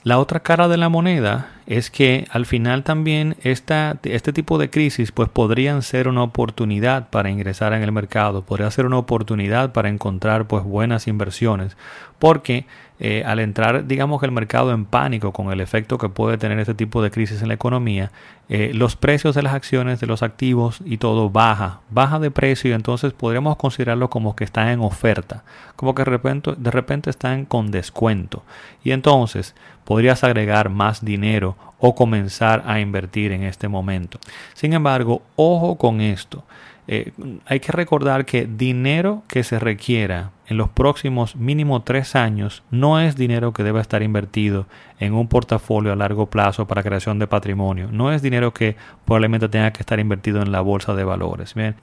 La 0.03 0.19
otra 0.19 0.41
cara 0.41 0.67
de 0.67 0.75
la 0.75 0.89
moneda 0.89 1.47
es 1.65 1.89
que 1.89 2.27
al 2.29 2.45
final 2.45 2.83
también 2.83 3.37
esta, 3.41 3.97
este 4.03 4.33
tipo 4.33 4.57
de 4.57 4.69
crisis 4.69 5.13
pues 5.13 5.29
podrían 5.29 5.81
ser 5.81 6.09
una 6.09 6.23
oportunidad 6.23 7.09
para 7.09 7.29
ingresar 7.29 7.71
en 7.71 7.83
el 7.83 7.93
mercado, 7.93 8.41
podría 8.41 8.69
ser 8.69 8.85
una 8.85 8.97
oportunidad 8.97 9.71
para 9.71 9.87
encontrar 9.87 10.45
pues 10.45 10.65
buenas 10.65 11.07
inversiones, 11.07 11.77
porque 12.19 12.65
eh, 12.99 13.23
al 13.25 13.39
entrar, 13.39 13.87
digamos, 13.87 14.21
el 14.23 14.31
mercado 14.31 14.71
en 14.71 14.85
pánico 14.85 15.31
con 15.31 15.51
el 15.51 15.61
efecto 15.61 15.97
que 15.97 16.09
puede 16.09 16.37
tener 16.37 16.59
este 16.59 16.73
tipo 16.73 17.01
de 17.01 17.09
crisis 17.09 17.41
en 17.41 17.47
la 17.47 17.53
economía, 17.53 18.11
eh, 18.49 18.71
los 18.73 18.95
precios 18.95 19.35
de 19.35 19.41
las 19.41 19.53
acciones, 19.53 19.99
de 19.99 20.07
los 20.07 20.21
activos 20.21 20.81
y 20.85 20.97
todo 20.97 21.29
baja, 21.29 21.81
baja 21.89 22.19
de 22.19 22.29
precio 22.29 22.69
y 22.69 22.73
entonces 22.73 23.13
podríamos 23.13 23.55
considerarlo 23.55 24.09
como 24.09 24.35
que 24.35 24.43
están 24.43 24.67
en 24.67 24.81
oferta, 24.81 25.43
como 25.75 25.95
que 25.95 26.03
de 26.03 26.11
repente, 26.11 26.53
de 26.57 26.71
repente 26.71 27.09
están 27.09 27.45
con 27.45 27.71
descuento. 27.71 28.43
Y 28.83 28.91
entonces 28.91 29.55
podrías 29.83 30.23
agregar 30.23 30.69
más 30.69 31.03
dinero 31.03 31.55
o 31.79 31.95
comenzar 31.95 32.63
a 32.65 32.79
invertir 32.79 33.31
en 33.31 33.43
este 33.43 33.67
momento. 33.67 34.19
Sin 34.53 34.73
embargo, 34.73 35.21
ojo 35.35 35.77
con 35.77 36.01
esto. 36.01 36.43
Eh, 36.87 37.13
hay 37.45 37.61
que 37.61 37.71
recordar 37.71 38.25
que 38.25 38.45
dinero 38.45 39.23
que 39.29 39.43
se 39.43 39.57
requiera 39.57 40.31
en 40.47 40.57
los 40.57 40.69
próximos 40.69 41.37
mínimo 41.37 41.81
tres 41.81 42.15
años 42.15 42.61
no 42.71 42.99
es 42.99 43.15
dinero 43.15 43.53
que 43.53 43.63
deba 43.63 43.79
estar 43.79 44.03
invertido 44.03 44.65
en 44.99 45.13
un 45.13 45.29
portafolio 45.29 45.93
a 45.93 45.95
largo 45.95 46.25
plazo 46.25 46.67
para 46.67 46.83
creación 46.83 47.19
de 47.19 47.27
patrimonio. 47.27 47.87
No 47.91 48.11
es 48.11 48.21
dinero 48.21 48.53
que 48.53 48.75
probablemente 49.05 49.47
tenga 49.47 49.71
que 49.71 49.81
estar 49.81 49.99
invertido 49.99 50.41
en 50.41 50.51
la 50.51 50.59
bolsa 50.59 50.93
de 50.93 51.05
valores. 51.05 51.53
Bien, 51.53 51.75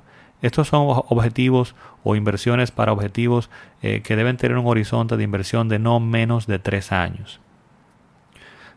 estos 0.42 0.68
son 0.68 0.86
objetivos 1.08 1.74
o 2.04 2.14
inversiones 2.14 2.70
para 2.70 2.92
objetivos 2.92 3.50
eh, 3.82 4.02
que 4.02 4.16
deben 4.16 4.36
tener 4.36 4.58
un 4.58 4.66
horizonte 4.66 5.16
de 5.16 5.24
inversión 5.24 5.68
de 5.68 5.78
no 5.78 5.98
menos 6.00 6.46
de 6.46 6.58
tres 6.58 6.92
años. 6.92 7.40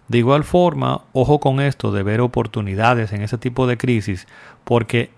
De 0.08 0.18
igual 0.18 0.44
forma, 0.44 1.02
ojo 1.14 1.40
con 1.40 1.60
esto 1.60 1.92
de 1.92 2.04
ver 2.04 2.22
oportunidades 2.22 3.14
en 3.14 3.22
ese 3.22 3.38
tipo 3.38 3.68
de 3.68 3.78
crisis, 3.78 4.28
porque 4.64 5.12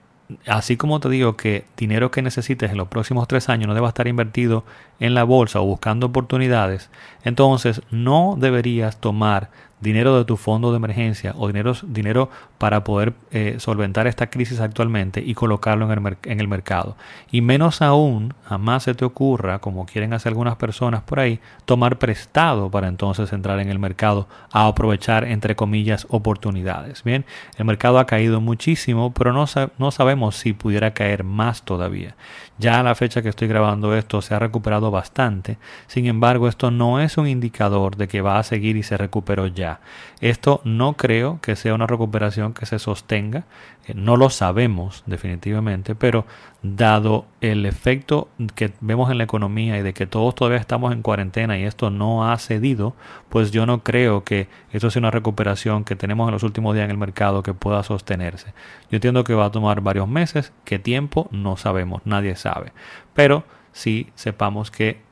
así 0.48 0.78
como 0.78 1.00
te 1.00 1.10
digo 1.10 1.36
que 1.38 1.66
dinero 1.78 2.12
que 2.12 2.22
necesites 2.22 2.72
en 2.72 2.78
los 2.78 2.88
próximos 2.88 3.28
tres 3.28 3.50
años 3.50 3.68
no 3.68 3.74
deba 3.74 3.90
estar 3.90 4.08
invertido 4.08 4.64
en 5.00 5.14
la 5.14 5.24
bolsa 5.24 5.62
o 5.62 5.66
buscando 5.66 6.08
oportunidades, 6.08 6.90
entonces 7.24 7.82
no 7.92 8.36
deberías 8.40 8.98
tomar 8.98 9.50
dinero 9.86 10.18
de 10.18 10.26
tu 10.26 10.36
fondo 10.36 10.72
de 10.72 10.78
emergencia 10.78 11.34
o 11.38 11.48
dinero, 11.48 11.74
dinero 11.84 12.30
para 12.58 12.84
poder 12.84 13.14
eh, 13.32 13.56
solventar 13.60 14.08
esta 14.08 14.30
crisis 14.32 14.60
actualmente 14.60 15.22
y 15.26 15.36
colocarlo 15.36 15.90
en 15.90 16.06
el, 16.06 16.18
en 16.24 16.40
el 16.40 16.48
mercado. 16.48 16.98
Y 17.32 17.42
menos 17.42 17.82
aún, 17.82 18.34
jamás 18.46 18.84
se 18.84 18.96
te 18.96 19.06
ocurra, 19.06 19.60
como 19.60 19.86
quieren 19.86 20.14
hacer 20.14 20.32
algunas 20.32 20.56
personas 20.56 21.04
por 21.04 21.20
ahí, 21.20 21.40
tomar 21.66 22.00
prestado 22.00 22.70
para 22.72 22.88
entonces 22.88 23.32
entrar 23.32 23.60
en 23.60 23.70
el 23.70 23.80
mercado 23.80 24.28
a 24.52 24.68
aprovechar, 24.68 25.24
entre 25.24 25.56
comillas, 25.56 26.08
oportunidades. 26.10 27.04
Bien, 27.04 27.24
el 27.58 27.66
mercado 27.66 28.00
ha 28.00 28.08
caído 28.08 28.42
muchísimo, 28.42 29.14
pero 29.14 29.34
no, 29.34 29.46
no 29.78 29.92
sabemos 29.92 30.36
si 30.36 30.54
pudiera 30.54 30.96
caer 30.96 31.24
más 31.24 31.62
todavía. 31.62 32.16
Ya 32.58 32.80
a 32.80 32.84
la 32.84 32.96
fecha 32.96 33.22
que 33.22 33.30
estoy 33.30 33.48
grabando 33.48 33.96
esto 33.96 34.22
se 34.22 34.34
ha 34.34 34.40
recuperado 34.40 34.90
bastante, 34.90 35.58
sin 35.88 36.08
embargo 36.08 36.48
esto 36.48 36.72
no 36.72 37.00
es 37.02 37.18
un 37.18 37.28
indicador 37.28 37.98
de 37.98 38.08
que 38.08 38.22
va 38.22 38.40
a 38.40 38.44
seguir 38.44 38.78
y 38.78 38.84
se 38.84 38.98
recuperó 38.98 39.48
ya. 39.48 39.75
Esto 40.22 40.62
no 40.64 40.94
creo 40.94 41.40
que 41.42 41.56
sea 41.56 41.74
una 41.74 41.88
recuperación 41.88 42.54
que 42.54 42.66
se 42.66 42.80
sostenga, 42.80 43.46
eh, 43.88 43.94
no 43.96 44.18
lo 44.18 44.30
sabemos 44.30 45.04
definitivamente, 45.06 45.96
pero 45.96 46.26
dado 46.64 47.26
el 47.42 47.66
efecto 47.66 48.30
que 48.56 48.74
vemos 48.82 49.12
en 49.12 49.18
la 49.18 49.26
economía 49.26 49.78
y 49.78 49.82
de 49.82 49.94
que 49.94 50.08
todos 50.08 50.36
todavía 50.36 50.60
estamos 50.60 50.94
en 50.94 51.02
cuarentena 51.02 51.58
y 51.58 51.64
esto 51.64 51.90
no 51.90 52.30
ha 52.30 52.38
cedido, 52.38 52.96
pues 53.30 53.52
yo 53.52 53.66
no 53.66 53.84
creo 53.84 54.24
que 54.24 54.48
esto 54.72 54.90
sea 54.90 55.02
una 55.02 55.12
recuperación 55.12 55.84
que 55.84 55.96
tenemos 55.96 56.28
en 56.28 56.34
los 56.34 56.44
últimos 56.44 56.74
días 56.74 56.86
en 56.86 56.92
el 56.92 56.98
mercado 56.98 57.44
que 57.44 57.54
pueda 57.54 57.84
sostenerse. 57.84 58.54
Yo 58.90 58.98
entiendo 58.98 59.24
que 59.24 59.34
va 59.34 59.46
a 59.46 59.52
tomar 59.52 59.82
varios 59.82 60.08
meses, 60.08 60.54
qué 60.64 60.80
tiempo 60.80 61.28
no 61.32 61.58
sabemos, 61.58 62.02
nadie 62.06 62.36
sabe, 62.36 62.74
pero 63.14 63.44
sí 63.72 64.10
sepamos 64.16 64.72
que 64.72 65.06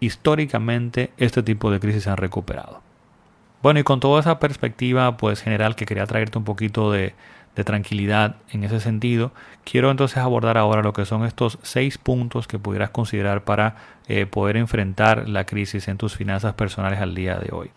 históricamente 0.00 1.12
este 1.18 1.42
tipo 1.42 1.70
de 1.70 1.80
crisis 1.80 2.04
se 2.04 2.10
han 2.10 2.16
recuperado. 2.16 2.82
Bueno, 3.62 3.80
y 3.80 3.84
con 3.84 4.00
toda 4.00 4.20
esa 4.20 4.38
perspectiva 4.38 5.16
pues 5.16 5.42
general 5.42 5.76
que 5.76 5.86
quería 5.86 6.06
traerte 6.06 6.38
un 6.38 6.44
poquito 6.44 6.90
de, 6.90 7.14
de 7.56 7.64
tranquilidad 7.64 8.36
en 8.50 8.64
ese 8.64 8.80
sentido, 8.80 9.32
quiero 9.64 9.90
entonces 9.90 10.18
abordar 10.18 10.56
ahora 10.56 10.82
lo 10.82 10.92
que 10.92 11.04
son 11.04 11.24
estos 11.24 11.58
seis 11.62 11.98
puntos 11.98 12.46
que 12.46 12.58
pudieras 12.58 12.90
considerar 12.90 13.44
para 13.44 13.76
eh, 14.08 14.26
poder 14.26 14.56
enfrentar 14.56 15.28
la 15.28 15.44
crisis 15.44 15.88
en 15.88 15.98
tus 15.98 16.16
finanzas 16.16 16.54
personales 16.54 17.00
al 17.00 17.14
día 17.14 17.36
de 17.38 17.50
hoy. 17.52 17.70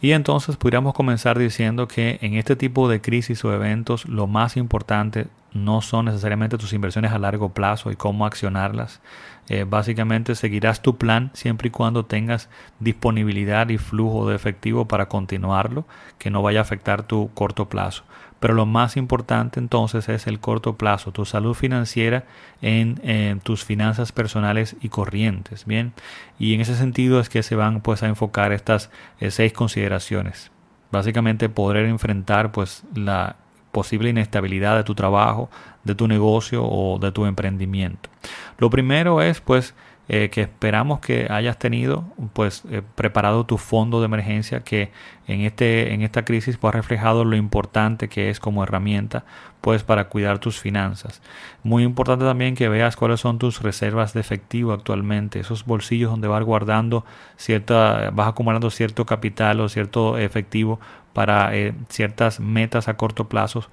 Y 0.00 0.12
entonces 0.12 0.56
pudiéramos 0.56 0.94
comenzar 0.94 1.38
diciendo 1.38 1.88
que 1.88 2.18
en 2.22 2.34
este 2.34 2.56
tipo 2.56 2.88
de 2.88 3.00
crisis 3.00 3.44
o 3.44 3.52
eventos 3.52 4.06
lo 4.06 4.26
más 4.26 4.56
importante 4.56 5.26
no 5.52 5.80
son 5.80 6.06
necesariamente 6.06 6.58
tus 6.58 6.72
inversiones 6.72 7.12
a 7.12 7.18
largo 7.18 7.50
plazo 7.50 7.90
y 7.90 7.96
cómo 7.96 8.26
accionarlas. 8.26 9.00
Eh, 9.48 9.64
básicamente 9.66 10.34
seguirás 10.34 10.82
tu 10.82 10.98
plan 10.98 11.30
siempre 11.32 11.68
y 11.68 11.70
cuando 11.70 12.04
tengas 12.04 12.50
disponibilidad 12.80 13.68
y 13.70 13.78
flujo 13.78 14.28
de 14.28 14.36
efectivo 14.36 14.86
para 14.86 15.08
continuarlo, 15.08 15.86
que 16.18 16.30
no 16.30 16.42
vaya 16.42 16.58
a 16.58 16.62
afectar 16.62 17.02
tu 17.02 17.30
corto 17.32 17.68
plazo. 17.68 18.04
Pero 18.40 18.54
lo 18.54 18.66
más 18.66 18.96
importante 18.96 19.58
entonces 19.58 20.08
es 20.08 20.26
el 20.26 20.38
corto 20.38 20.76
plazo, 20.76 21.12
tu 21.12 21.24
salud 21.24 21.54
financiera 21.54 22.24
en, 22.60 23.40
tus 23.40 23.64
finanzas 23.64 24.12
personales 24.12 24.76
y 24.80 24.90
corrientes. 24.90 25.64
Bien, 25.64 25.92
y 26.38 26.54
en 26.54 26.60
ese 26.60 26.76
sentido 26.76 27.18
es 27.18 27.28
que 27.28 27.42
se 27.42 27.56
van 27.56 27.80
pues 27.80 28.02
a 28.02 28.06
enfocar 28.06 28.52
estas 28.52 28.90
eh, 29.18 29.30
seis 29.30 29.52
consideraciones. 29.52 30.52
Básicamente 30.92 31.48
poder 31.48 31.86
enfrentar 31.86 32.52
pues 32.52 32.84
la 32.94 33.36
posible 33.72 34.10
inestabilidad 34.10 34.76
de 34.76 34.84
tu 34.84 34.94
trabajo, 34.94 35.50
de 35.84 35.94
tu 35.94 36.08
negocio 36.08 36.64
o 36.64 36.98
de 36.98 37.12
tu 37.12 37.26
emprendimiento. 37.26 38.10
Lo 38.58 38.70
primero 38.70 39.22
es 39.22 39.40
pues 39.40 39.74
eh, 40.10 40.30
que 40.30 40.40
esperamos 40.40 41.00
que 41.00 41.26
hayas 41.28 41.58
tenido 41.58 42.02
pues 42.32 42.62
eh, 42.70 42.80
preparado 42.94 43.44
tu 43.44 43.58
fondo 43.58 44.00
de 44.00 44.06
emergencia 44.06 44.60
que 44.60 44.90
en 45.26 45.42
este 45.42 45.92
en 45.92 46.00
esta 46.00 46.24
crisis 46.24 46.56
pues 46.56 46.72
ha 46.72 46.78
reflejado 46.78 47.26
lo 47.26 47.36
importante 47.36 48.08
que 48.08 48.30
es 48.30 48.40
como 48.40 48.62
herramienta 48.62 49.26
pues 49.60 49.82
para 49.84 50.08
cuidar 50.08 50.38
tus 50.38 50.58
finanzas 50.60 51.20
muy 51.62 51.82
importante 51.82 52.24
también 52.24 52.54
que 52.54 52.70
veas 52.70 52.96
cuáles 52.96 53.20
son 53.20 53.38
tus 53.38 53.60
reservas 53.60 54.14
de 54.14 54.20
efectivo 54.20 54.72
actualmente 54.72 55.40
esos 55.40 55.66
bolsillos 55.66 56.10
donde 56.10 56.26
vas 56.26 56.42
guardando 56.42 57.04
cierta 57.36 58.08
vas 58.10 58.28
acumulando 58.28 58.70
cierto 58.70 59.04
capital 59.04 59.60
o 59.60 59.68
cierto 59.68 60.16
efectivo 60.16 60.80
para 61.18 61.56
eh, 61.56 61.74
ciertas 61.88 62.38
metas 62.38 62.86
a 62.86 62.96
corto 62.96 63.28
plazo 63.28 63.64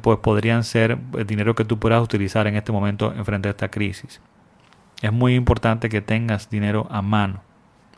pues 0.00 0.18
podrían 0.18 0.64
ser 0.64 0.98
dinero 1.26 1.54
que 1.54 1.64
tú 1.64 1.78
puedas 1.78 2.02
utilizar 2.02 2.46
en 2.46 2.56
este 2.56 2.72
momento 2.72 3.14
en 3.16 3.24
frente 3.24 3.48
a 3.48 3.52
esta 3.52 3.70
crisis 3.70 4.20
es 5.02 5.12
muy 5.12 5.34
importante 5.34 5.88
que 5.88 6.00
tengas 6.00 6.50
dinero 6.50 6.86
a 6.90 7.02
mano. 7.02 7.42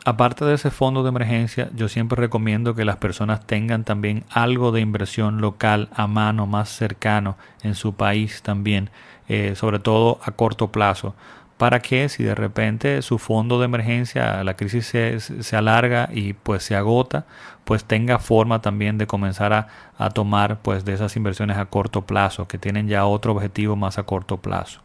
Aparte 0.03 0.45
de 0.45 0.55
ese 0.55 0.71
fondo 0.71 1.03
de 1.03 1.09
emergencia, 1.09 1.69
yo 1.75 1.87
siempre 1.87 2.19
recomiendo 2.19 2.73
que 2.73 2.85
las 2.85 2.97
personas 2.97 3.45
tengan 3.45 3.83
también 3.83 4.23
algo 4.31 4.71
de 4.71 4.81
inversión 4.81 5.41
local 5.41 5.89
a 5.93 6.07
mano, 6.07 6.47
más 6.47 6.69
cercano 6.69 7.37
en 7.61 7.75
su 7.75 7.93
país 7.93 8.41
también, 8.41 8.89
eh, 9.27 9.53
sobre 9.55 9.77
todo 9.77 10.19
a 10.23 10.31
corto 10.31 10.71
plazo, 10.71 11.15
para 11.61 11.79
que 11.79 12.09
si 12.09 12.23
de 12.23 12.33
repente 12.33 13.03
su 13.03 13.19
fondo 13.19 13.59
de 13.59 13.65
emergencia, 13.65 14.43
la 14.43 14.55
crisis 14.55 14.87
se, 14.87 15.19
se 15.19 15.55
alarga 15.55 16.09
y 16.11 16.33
pues 16.33 16.63
se 16.63 16.75
agota, 16.75 17.27
pues 17.65 17.85
tenga 17.85 18.17
forma 18.17 18.63
también 18.63 18.97
de 18.97 19.05
comenzar 19.05 19.53
a, 19.53 19.67
a 19.99 20.09
tomar 20.09 20.63
pues 20.63 20.85
de 20.85 20.93
esas 20.93 21.15
inversiones 21.15 21.57
a 21.57 21.65
corto 21.65 22.01
plazo, 22.01 22.47
que 22.47 22.57
tienen 22.57 22.87
ya 22.87 23.05
otro 23.05 23.33
objetivo 23.33 23.75
más 23.75 23.99
a 23.99 24.03
corto 24.07 24.37
plazo. 24.37 24.81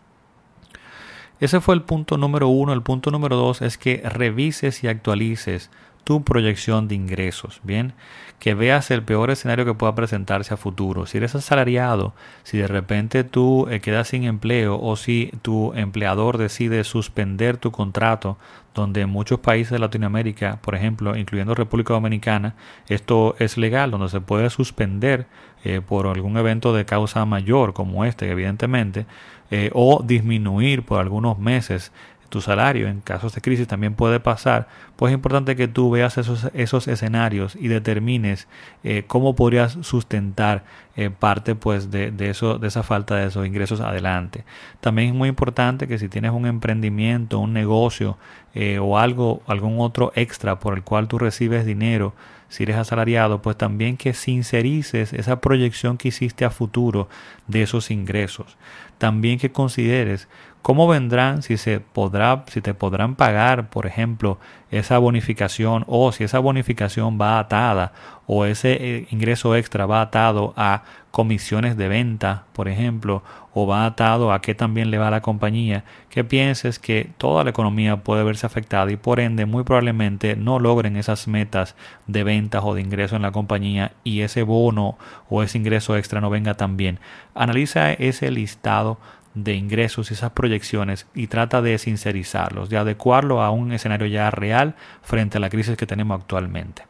Ese 1.40 1.62
fue 1.62 1.74
el 1.74 1.80
punto 1.80 2.18
número 2.18 2.48
uno. 2.48 2.74
El 2.74 2.82
punto 2.82 3.10
número 3.10 3.36
dos 3.36 3.62
es 3.62 3.78
que 3.78 4.02
revises 4.04 4.84
y 4.84 4.88
actualices 4.88 5.70
tu 6.06 6.22
proyección 6.22 6.86
de 6.86 6.94
ingresos, 6.94 7.60
¿bien? 7.64 7.92
Que 8.38 8.54
veas 8.54 8.92
el 8.92 9.02
peor 9.02 9.32
escenario 9.32 9.64
que 9.64 9.74
pueda 9.74 9.96
presentarse 9.96 10.54
a 10.54 10.56
futuro. 10.56 11.04
Si 11.04 11.18
eres 11.18 11.34
asalariado, 11.34 12.14
si 12.44 12.58
de 12.58 12.68
repente 12.68 13.24
tú 13.24 13.66
eh, 13.68 13.80
quedas 13.80 14.06
sin 14.06 14.22
empleo 14.22 14.78
o 14.80 14.94
si 14.94 15.32
tu 15.42 15.72
empleador 15.74 16.38
decide 16.38 16.84
suspender 16.84 17.56
tu 17.56 17.72
contrato, 17.72 18.38
donde 18.72 19.00
en 19.00 19.10
muchos 19.10 19.40
países 19.40 19.72
de 19.72 19.80
Latinoamérica, 19.80 20.60
por 20.62 20.76
ejemplo, 20.76 21.16
incluyendo 21.16 21.56
República 21.56 21.94
Dominicana, 21.94 22.54
esto 22.86 23.34
es 23.40 23.58
legal, 23.58 23.90
donde 23.90 24.08
se 24.08 24.20
puede 24.20 24.48
suspender 24.48 25.26
eh, 25.64 25.80
por 25.80 26.06
algún 26.06 26.36
evento 26.36 26.72
de 26.72 26.84
causa 26.84 27.24
mayor 27.24 27.72
como 27.72 28.04
este, 28.04 28.30
evidentemente, 28.30 29.06
eh, 29.50 29.70
o 29.74 30.04
disminuir 30.04 30.84
por 30.84 31.00
algunos 31.00 31.36
meses 31.40 31.90
tu 32.28 32.40
salario 32.40 32.88
en 32.88 33.00
casos 33.00 33.34
de 33.34 33.40
crisis 33.40 33.66
también 33.66 33.94
puede 33.94 34.20
pasar, 34.20 34.68
pues 34.96 35.10
es 35.10 35.14
importante 35.14 35.56
que 35.56 35.68
tú 35.68 35.90
veas 35.90 36.18
esos, 36.18 36.48
esos 36.54 36.88
escenarios 36.88 37.56
y 37.56 37.68
determines 37.68 38.48
eh, 38.84 39.04
cómo 39.06 39.34
podrías 39.34 39.78
sustentar 39.82 40.64
eh, 40.96 41.10
parte 41.10 41.54
pues 41.54 41.90
de, 41.90 42.10
de, 42.10 42.30
eso, 42.30 42.58
de 42.58 42.68
esa 42.68 42.82
falta 42.82 43.16
de 43.16 43.26
esos 43.26 43.46
ingresos 43.46 43.80
adelante. 43.80 44.44
También 44.80 45.08
es 45.08 45.14
muy 45.14 45.28
importante 45.28 45.86
que 45.86 45.98
si 45.98 46.08
tienes 46.08 46.32
un 46.32 46.46
emprendimiento, 46.46 47.38
un 47.38 47.52
negocio 47.52 48.18
eh, 48.54 48.78
o 48.78 48.98
algo, 48.98 49.42
algún 49.46 49.80
otro 49.80 50.12
extra 50.14 50.58
por 50.58 50.74
el 50.74 50.82
cual 50.82 51.08
tú 51.08 51.18
recibes 51.18 51.66
dinero, 51.66 52.14
si 52.48 52.62
eres 52.62 52.76
asalariado, 52.76 53.42
pues 53.42 53.56
también 53.56 53.96
que 53.96 54.14
sincerices 54.14 55.12
esa 55.12 55.40
proyección 55.40 55.98
que 55.98 56.08
hiciste 56.08 56.44
a 56.44 56.50
futuro 56.50 57.08
de 57.48 57.62
esos 57.62 57.90
ingresos. 57.90 58.56
También 58.98 59.38
que 59.38 59.52
consideres 59.52 60.28
¿Cómo 60.66 60.88
vendrán 60.88 61.42
si 61.42 61.58
se 61.58 61.78
podrá, 61.78 62.42
si 62.48 62.60
te 62.60 62.74
podrán 62.74 63.14
pagar, 63.14 63.70
por 63.70 63.86
ejemplo, 63.86 64.40
esa 64.72 64.98
bonificación 64.98 65.84
o 65.86 66.10
si 66.10 66.24
esa 66.24 66.40
bonificación 66.40 67.20
va 67.20 67.38
atada 67.38 67.92
o 68.26 68.46
ese 68.46 68.72
eh, 68.72 69.06
ingreso 69.12 69.54
extra 69.54 69.86
va 69.86 70.00
atado 70.00 70.54
a 70.56 70.82
comisiones 71.12 71.76
de 71.76 71.86
venta, 71.86 72.46
por 72.52 72.66
ejemplo, 72.66 73.22
o 73.54 73.66
va 73.66 73.86
atado 73.86 74.32
a 74.32 74.42
qué 74.42 74.54
también 74.54 74.90
le 74.90 74.98
va 74.98 75.08
a 75.08 75.12
la 75.12 75.22
compañía, 75.22 75.84
que 76.10 76.24
pienses 76.24 76.78
que 76.78 77.10
toda 77.16 77.44
la 77.44 77.50
economía 77.50 77.98
puede 77.98 78.24
verse 78.24 78.44
afectada 78.44 78.90
y 78.90 78.96
por 78.96 79.20
ende 79.20 79.46
muy 79.46 79.62
probablemente 79.62 80.34
no 80.34 80.58
logren 80.58 80.96
esas 80.96 81.28
metas 81.28 81.76
de 82.08 82.24
ventas 82.24 82.62
o 82.64 82.74
de 82.74 82.82
ingreso 82.82 83.14
en 83.14 83.22
la 83.22 83.32
compañía 83.32 83.92
y 84.02 84.22
ese 84.22 84.42
bono 84.42 84.98
o 85.30 85.42
ese 85.42 85.58
ingreso 85.58 85.96
extra 85.96 86.20
no 86.20 86.28
venga 86.28 86.54
tan 86.54 86.76
bien. 86.76 86.98
Analiza 87.34 87.92
ese 87.92 88.30
listado 88.30 88.98
de 89.36 89.54
ingresos 89.54 90.10
y 90.10 90.14
esas 90.14 90.32
proyecciones 90.32 91.06
y 91.14 91.26
trata 91.28 91.62
de 91.62 91.76
sincerizarlos, 91.78 92.70
de 92.70 92.78
adecuarlo 92.78 93.42
a 93.42 93.50
un 93.50 93.70
escenario 93.72 94.06
ya 94.06 94.30
real 94.30 94.74
frente 95.02 95.36
a 95.36 95.40
la 95.40 95.50
crisis 95.50 95.76
que 95.76 95.86
tenemos 95.86 96.18
actualmente. 96.18 96.82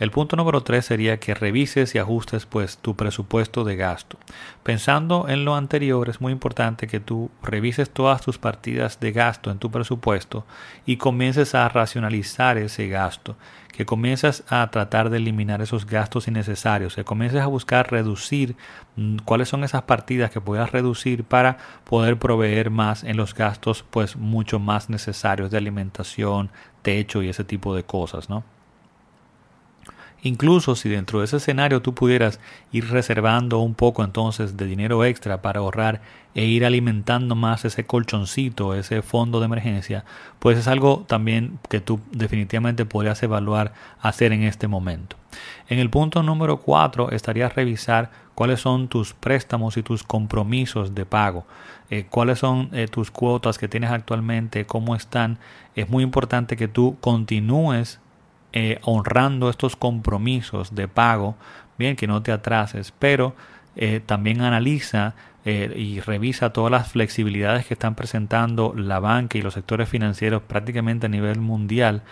El 0.00 0.10
punto 0.10 0.34
número 0.34 0.62
3 0.62 0.82
sería 0.82 1.20
que 1.20 1.34
revises 1.34 1.94
y 1.94 1.98
ajustes 1.98 2.46
pues 2.46 2.78
tu 2.78 2.96
presupuesto 2.96 3.64
de 3.64 3.76
gasto. 3.76 4.18
Pensando 4.62 5.28
en 5.28 5.44
lo 5.44 5.54
anterior, 5.54 6.08
es 6.08 6.22
muy 6.22 6.32
importante 6.32 6.86
que 6.86 7.00
tú 7.00 7.30
revises 7.42 7.90
todas 7.90 8.22
tus 8.22 8.38
partidas 8.38 8.98
de 8.98 9.12
gasto 9.12 9.50
en 9.50 9.58
tu 9.58 9.70
presupuesto 9.70 10.46
y 10.86 10.96
comiences 10.96 11.54
a 11.54 11.68
racionalizar 11.68 12.56
ese 12.56 12.88
gasto, 12.88 13.36
que 13.74 13.84
comiences 13.84 14.42
a 14.48 14.70
tratar 14.70 15.10
de 15.10 15.18
eliminar 15.18 15.60
esos 15.60 15.84
gastos 15.84 16.28
innecesarios, 16.28 16.94
que 16.94 17.04
comiences 17.04 17.42
a 17.42 17.46
buscar 17.46 17.92
reducir 17.92 18.56
mm, 18.96 19.18
cuáles 19.26 19.50
son 19.50 19.64
esas 19.64 19.82
partidas 19.82 20.30
que 20.30 20.40
puedas 20.40 20.72
reducir 20.72 21.24
para 21.24 21.58
poder 21.84 22.18
proveer 22.18 22.70
más 22.70 23.04
en 23.04 23.18
los 23.18 23.34
gastos 23.34 23.84
pues 23.90 24.16
mucho 24.16 24.60
más 24.60 24.88
necesarios 24.88 25.50
de 25.50 25.58
alimentación, 25.58 26.50
techo 26.80 27.22
y 27.22 27.28
ese 27.28 27.44
tipo 27.44 27.74
de 27.74 27.84
cosas, 27.84 28.30
¿no? 28.30 28.44
Incluso 30.22 30.76
si 30.76 30.88
dentro 30.88 31.20
de 31.20 31.24
ese 31.24 31.38
escenario 31.38 31.80
tú 31.80 31.94
pudieras 31.94 32.40
ir 32.72 32.90
reservando 32.90 33.58
un 33.60 33.74
poco 33.74 34.04
entonces 34.04 34.56
de 34.56 34.66
dinero 34.66 35.04
extra 35.04 35.40
para 35.40 35.60
ahorrar 35.60 36.02
e 36.34 36.44
ir 36.44 36.64
alimentando 36.64 37.34
más 37.34 37.64
ese 37.64 37.86
colchoncito, 37.86 38.74
ese 38.74 39.02
fondo 39.02 39.40
de 39.40 39.46
emergencia, 39.46 40.04
pues 40.38 40.58
es 40.58 40.68
algo 40.68 41.04
también 41.08 41.58
que 41.68 41.80
tú 41.80 42.00
definitivamente 42.12 42.84
podrías 42.84 43.22
evaluar 43.22 43.72
hacer 44.00 44.32
en 44.32 44.42
este 44.42 44.68
momento. 44.68 45.16
En 45.68 45.78
el 45.78 45.90
punto 45.90 46.22
número 46.22 46.58
4 46.58 47.10
estaría 47.10 47.48
revisar 47.48 48.10
cuáles 48.34 48.60
son 48.60 48.88
tus 48.88 49.14
préstamos 49.14 49.76
y 49.76 49.82
tus 49.82 50.02
compromisos 50.02 50.94
de 50.94 51.06
pago, 51.06 51.46
eh, 51.88 52.06
cuáles 52.08 52.38
son 52.38 52.68
eh, 52.72 52.88
tus 52.88 53.10
cuotas 53.10 53.58
que 53.58 53.68
tienes 53.68 53.90
actualmente, 53.90 54.66
cómo 54.66 54.94
están. 54.94 55.38
Es 55.74 55.88
muy 55.88 56.02
importante 56.02 56.56
que 56.56 56.68
tú 56.68 56.96
continúes 57.00 58.00
eh, 58.52 58.80
honrando 58.82 59.48
estos 59.48 59.76
compromisos 59.76 60.74
de 60.74 60.88
pago, 60.88 61.36
bien 61.78 61.94
que 61.94 62.08
no 62.08 62.20
te 62.20 62.32
atrases, 62.32 62.92
pero 62.98 63.36
eh, 63.76 64.00
también 64.04 64.40
analiza 64.40 65.14
eh, 65.44 65.72
y 65.76 66.00
revisa 66.00 66.52
todas 66.52 66.72
las 66.72 66.90
flexibilidades 66.90 67.64
que 67.64 67.74
están 67.74 67.94
presentando 67.94 68.74
la 68.76 68.98
banca 68.98 69.38
y 69.38 69.42
los 69.42 69.54
sectores 69.54 69.88
financieros 69.88 70.42
prácticamente 70.42 71.06
a 71.06 71.08
nivel 71.08 71.40
mundial, 71.40 72.02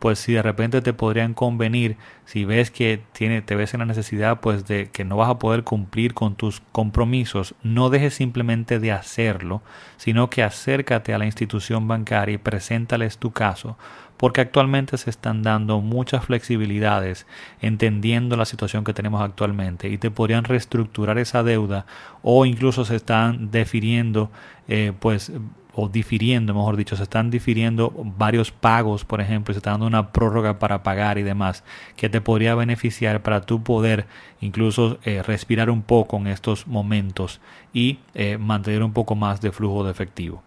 pues 0.00 0.18
si 0.18 0.32
de 0.32 0.42
repente 0.42 0.82
te 0.82 0.92
podrían 0.92 1.32
convenir, 1.32 1.96
si 2.26 2.44
ves 2.44 2.72
que 2.72 3.00
tiene, 3.12 3.40
te 3.40 3.54
ves 3.54 3.72
en 3.72 3.80
la 3.80 3.86
necesidad 3.86 4.40
pues 4.40 4.66
de 4.66 4.90
que 4.90 5.04
no 5.04 5.16
vas 5.16 5.30
a 5.30 5.38
poder 5.38 5.62
cumplir 5.62 6.12
con 6.12 6.34
tus 6.34 6.60
compromisos, 6.72 7.54
no 7.62 7.88
dejes 7.88 8.14
simplemente 8.14 8.80
de 8.80 8.90
hacerlo, 8.90 9.62
sino 9.96 10.28
que 10.28 10.42
acércate 10.42 11.14
a 11.14 11.18
la 11.18 11.26
institución 11.26 11.86
bancaria 11.86 12.34
y 12.34 12.38
preséntales 12.38 13.16
tu 13.18 13.30
caso 13.30 13.78
porque 14.22 14.40
actualmente 14.40 14.96
se 14.98 15.10
están 15.10 15.42
dando 15.42 15.80
muchas 15.80 16.26
flexibilidades 16.26 17.26
entendiendo 17.60 18.36
la 18.36 18.44
situación 18.44 18.84
que 18.84 18.94
tenemos 18.94 19.20
actualmente 19.20 19.88
y 19.88 19.98
te 19.98 20.12
podrían 20.12 20.44
reestructurar 20.44 21.18
esa 21.18 21.42
deuda 21.42 21.86
o 22.22 22.46
incluso 22.46 22.84
se 22.84 22.94
están 22.94 23.50
defiriendo 23.50 24.30
eh, 24.68 24.92
pues 25.00 25.32
o 25.74 25.88
difiriendo, 25.88 26.54
mejor 26.54 26.76
dicho, 26.76 26.94
se 26.94 27.02
están 27.02 27.30
difiriendo 27.30 27.92
varios 28.16 28.52
pagos, 28.52 29.04
por 29.04 29.20
ejemplo, 29.20 29.54
se 29.54 29.58
está 29.58 29.72
dando 29.72 29.88
una 29.88 30.12
prórroga 30.12 30.60
para 30.60 30.84
pagar 30.84 31.18
y 31.18 31.24
demás, 31.24 31.64
que 31.96 32.08
te 32.08 32.20
podría 32.20 32.54
beneficiar 32.54 33.22
para 33.24 33.40
tu 33.40 33.64
poder 33.64 34.06
incluso 34.40 34.98
eh, 35.02 35.24
respirar 35.24 35.68
un 35.68 35.82
poco 35.82 36.18
en 36.18 36.28
estos 36.28 36.68
momentos 36.68 37.40
y 37.74 37.98
eh, 38.14 38.38
mantener 38.38 38.84
un 38.84 38.92
poco 38.92 39.16
más 39.16 39.40
de 39.40 39.50
flujo 39.50 39.82
de 39.82 39.90
efectivo. 39.90 40.44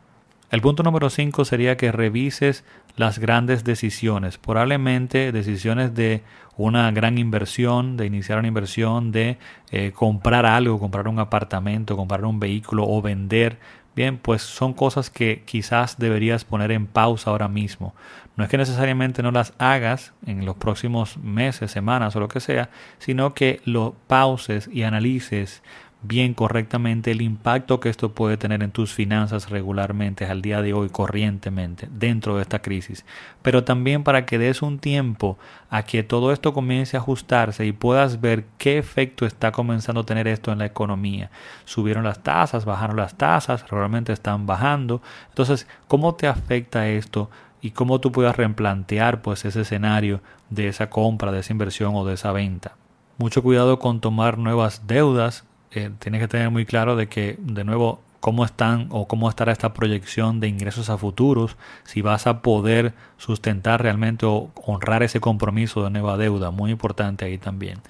El 0.55 0.61
punto 0.61 0.83
número 0.83 1.09
5 1.09 1.43
sería 1.43 1.75
que 1.75 1.91
revises 1.91 2.63
las 2.95 3.19
grandes 3.19 3.65
decisiones, 3.65 4.37
probablemente 4.37 5.33
decisiones 5.33 5.93
de 5.93 6.23
una 6.55 6.89
gran 6.91 7.17
inversión, 7.17 7.97
de 7.97 8.05
iniciar 8.05 8.39
una 8.39 8.47
inversión, 8.47 9.11
de 9.11 9.37
eh, 9.71 9.91
comprar 9.93 10.45
algo, 10.45 10.79
comprar 10.79 11.09
un 11.09 11.19
apartamento, 11.19 11.97
comprar 11.97 12.23
un 12.23 12.39
vehículo 12.39 12.87
o 12.87 13.01
vender. 13.01 13.57
Bien, 13.97 14.17
pues 14.17 14.43
son 14.43 14.73
cosas 14.73 15.09
que 15.09 15.43
quizás 15.43 15.97
deberías 15.99 16.45
poner 16.45 16.71
en 16.71 16.87
pausa 16.87 17.31
ahora 17.31 17.49
mismo. 17.49 17.93
No 18.37 18.45
es 18.45 18.49
que 18.49 18.57
necesariamente 18.57 19.21
no 19.23 19.31
las 19.31 19.51
hagas 19.57 20.13
en 20.25 20.45
los 20.45 20.55
próximos 20.55 21.17
meses, 21.17 21.69
semanas 21.71 22.15
o 22.15 22.21
lo 22.21 22.29
que 22.29 22.39
sea, 22.39 22.69
sino 22.97 23.33
que 23.33 23.59
lo 23.65 23.93
pauses 24.07 24.69
y 24.71 24.83
analices 24.83 25.61
bien 26.07 26.33
correctamente 26.33 27.11
el 27.11 27.21
impacto 27.21 27.79
que 27.79 27.89
esto 27.89 28.13
puede 28.13 28.37
tener 28.37 28.63
en 28.63 28.71
tus 28.71 28.93
finanzas 28.93 29.49
regularmente 29.49 30.25
al 30.25 30.41
día 30.41 30.61
de 30.61 30.73
hoy, 30.73 30.89
corrientemente, 30.89 31.87
dentro 31.91 32.35
de 32.35 32.41
esta 32.41 32.61
crisis. 32.61 33.05
Pero 33.41 33.63
también 33.63 34.03
para 34.03 34.25
que 34.25 34.37
des 34.37 34.61
un 34.61 34.79
tiempo 34.79 35.37
a 35.69 35.83
que 35.83 36.03
todo 36.03 36.31
esto 36.31 36.53
comience 36.53 36.97
a 36.97 36.99
ajustarse 36.99 37.65
y 37.65 37.71
puedas 37.71 38.21
ver 38.21 38.45
qué 38.57 38.77
efecto 38.77 39.25
está 39.25 39.51
comenzando 39.51 40.01
a 40.01 40.05
tener 40.05 40.27
esto 40.27 40.51
en 40.51 40.59
la 40.59 40.65
economía. 40.65 41.29
Subieron 41.65 42.03
las 42.03 42.23
tasas, 42.23 42.65
bajaron 42.65 42.97
las 42.97 43.15
tasas, 43.15 43.69
realmente 43.69 44.13
están 44.13 44.45
bajando. 44.45 45.01
Entonces, 45.29 45.67
¿cómo 45.87 46.15
te 46.15 46.27
afecta 46.27 46.87
esto? 46.87 47.29
y 47.65 47.71
cómo 47.71 47.99
tú 47.99 48.11
puedas 48.11 48.35
replantear 48.35 49.23
pues 49.23 49.43
ese 49.43 49.61
escenario 49.61 50.21
de 50.51 50.67
esa 50.67 50.91
compra, 50.91 51.31
de 51.31 51.39
esa 51.39 51.51
inversión 51.51 51.95
o 51.95 52.05
de 52.05 52.13
esa 52.13 52.31
venta. 52.31 52.75
Mucho 53.17 53.41
cuidado 53.41 53.79
con 53.79 54.01
tomar 54.01 54.37
nuevas 54.37 54.85
deudas, 54.85 55.45
eh, 55.71 55.91
tienes 55.99 56.21
que 56.21 56.27
tener 56.27 56.49
muy 56.49 56.65
claro 56.65 56.95
de 56.95 57.07
que, 57.07 57.37
de 57.39 57.63
nuevo, 57.63 58.01
cómo 58.19 58.43
están 58.43 58.87
o 58.89 59.07
cómo 59.07 59.29
estará 59.29 59.51
esta 59.51 59.73
proyección 59.73 60.39
de 60.39 60.47
ingresos 60.47 60.89
a 60.89 60.97
futuros, 60.97 61.57
si 61.83 62.01
vas 62.01 62.25
a 62.25 62.41
poder 62.41 62.93
sustentar 63.17 63.83
realmente 63.83 64.25
o 64.25 64.51
honrar 64.55 65.03
ese 65.03 65.19
compromiso 65.19 65.83
de 65.83 65.91
nueva 65.91 66.17
deuda, 66.17 66.49
muy 66.49 66.71
importante 66.71 67.25
ahí 67.25 67.37
también. 67.37 67.81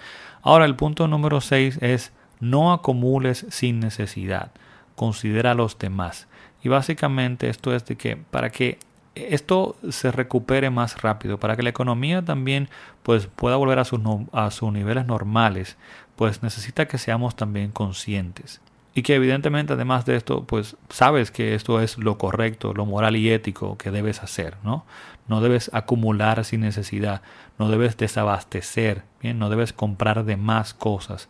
Ahora, 0.41 0.65
el 0.65 0.75
punto 0.75 1.07
número 1.07 1.39
6 1.39 1.79
es 1.81 2.11
no 2.41 2.73
acumules 2.73 3.45
sin 3.49 3.79
necesidad, 3.79 4.51
considera 4.95 5.51
a 5.51 5.55
los 5.55 5.79
demás. 5.79 6.27
Y 6.63 6.69
básicamente 6.69 7.47
esto 7.49 7.73
es 7.73 7.85
de 7.85 7.95
que 7.95 8.17
para 8.17 8.49
que 8.49 8.77
esto 9.15 9.75
se 9.89 10.11
recupere 10.11 10.69
más 10.69 11.01
rápido, 11.01 11.39
para 11.39 11.55
que 11.55 11.63
la 11.63 11.69
economía 11.69 12.23
también 12.23 12.69
pues, 13.03 13.27
pueda 13.27 13.55
volver 13.55 13.79
a 13.79 13.85
sus, 13.85 14.01
a 14.33 14.51
sus 14.51 14.71
niveles 14.71 15.05
normales, 15.05 15.77
pues 16.15 16.43
necesita 16.43 16.87
que 16.87 16.97
seamos 16.97 17.35
también 17.35 17.71
conscientes. 17.71 18.61
y 18.97 19.01
que 19.03 19.15
evidentemente 19.15 19.73
además 19.73 20.05
de 20.05 20.15
esto, 20.15 20.45
pues 20.45 20.77
sabes 20.89 21.29
que 21.29 21.53
esto 21.53 21.81
es 21.81 21.97
lo 21.97 22.17
correcto, 22.17 22.73
lo 22.73 22.85
moral 22.85 23.17
y 23.17 23.29
ético 23.29 23.77
que 23.77 23.91
debes 23.91 24.23
hacer, 24.23 24.55
¿no? 24.63 24.85
No 25.27 25.41
debes 25.41 25.69
acumular 25.73 26.45
sin 26.45 26.61
necesidad, 26.61 27.21
no 27.59 27.69
debes 27.69 27.97
desabastecer, 27.97 29.03
bien, 29.21 29.37
no 29.37 29.49
debes 29.49 29.73
comprar 29.73 30.23
de 30.23 30.37
más 30.37 30.73
cosas. 30.73 31.27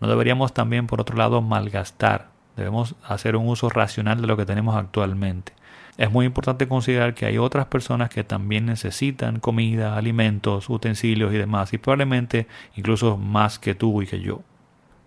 No 0.00 0.08
deberíamos 0.08 0.54
también, 0.54 0.86
por 0.86 1.00
otro 1.00 1.16
lado, 1.16 1.42
malgastar. 1.42 2.28
Debemos 2.56 2.94
hacer 3.02 3.34
un 3.36 3.48
uso 3.48 3.68
racional 3.68 4.20
de 4.20 4.26
lo 4.28 4.36
que 4.36 4.46
tenemos 4.46 4.76
actualmente. 4.76 5.52
Es 5.98 6.12
muy 6.12 6.26
importante 6.26 6.68
considerar 6.68 7.14
que 7.14 7.26
hay 7.26 7.38
otras 7.38 7.66
personas 7.66 8.08
que 8.08 8.22
también 8.22 8.66
necesitan 8.66 9.40
comida, 9.40 9.96
alimentos, 9.96 10.70
utensilios 10.70 11.34
y 11.34 11.38
demás, 11.38 11.74
y 11.74 11.78
probablemente 11.78 12.46
incluso 12.76 13.16
más 13.16 13.58
que 13.58 13.74
tú 13.74 14.00
y 14.00 14.06
que 14.06 14.20
yo. 14.20 14.40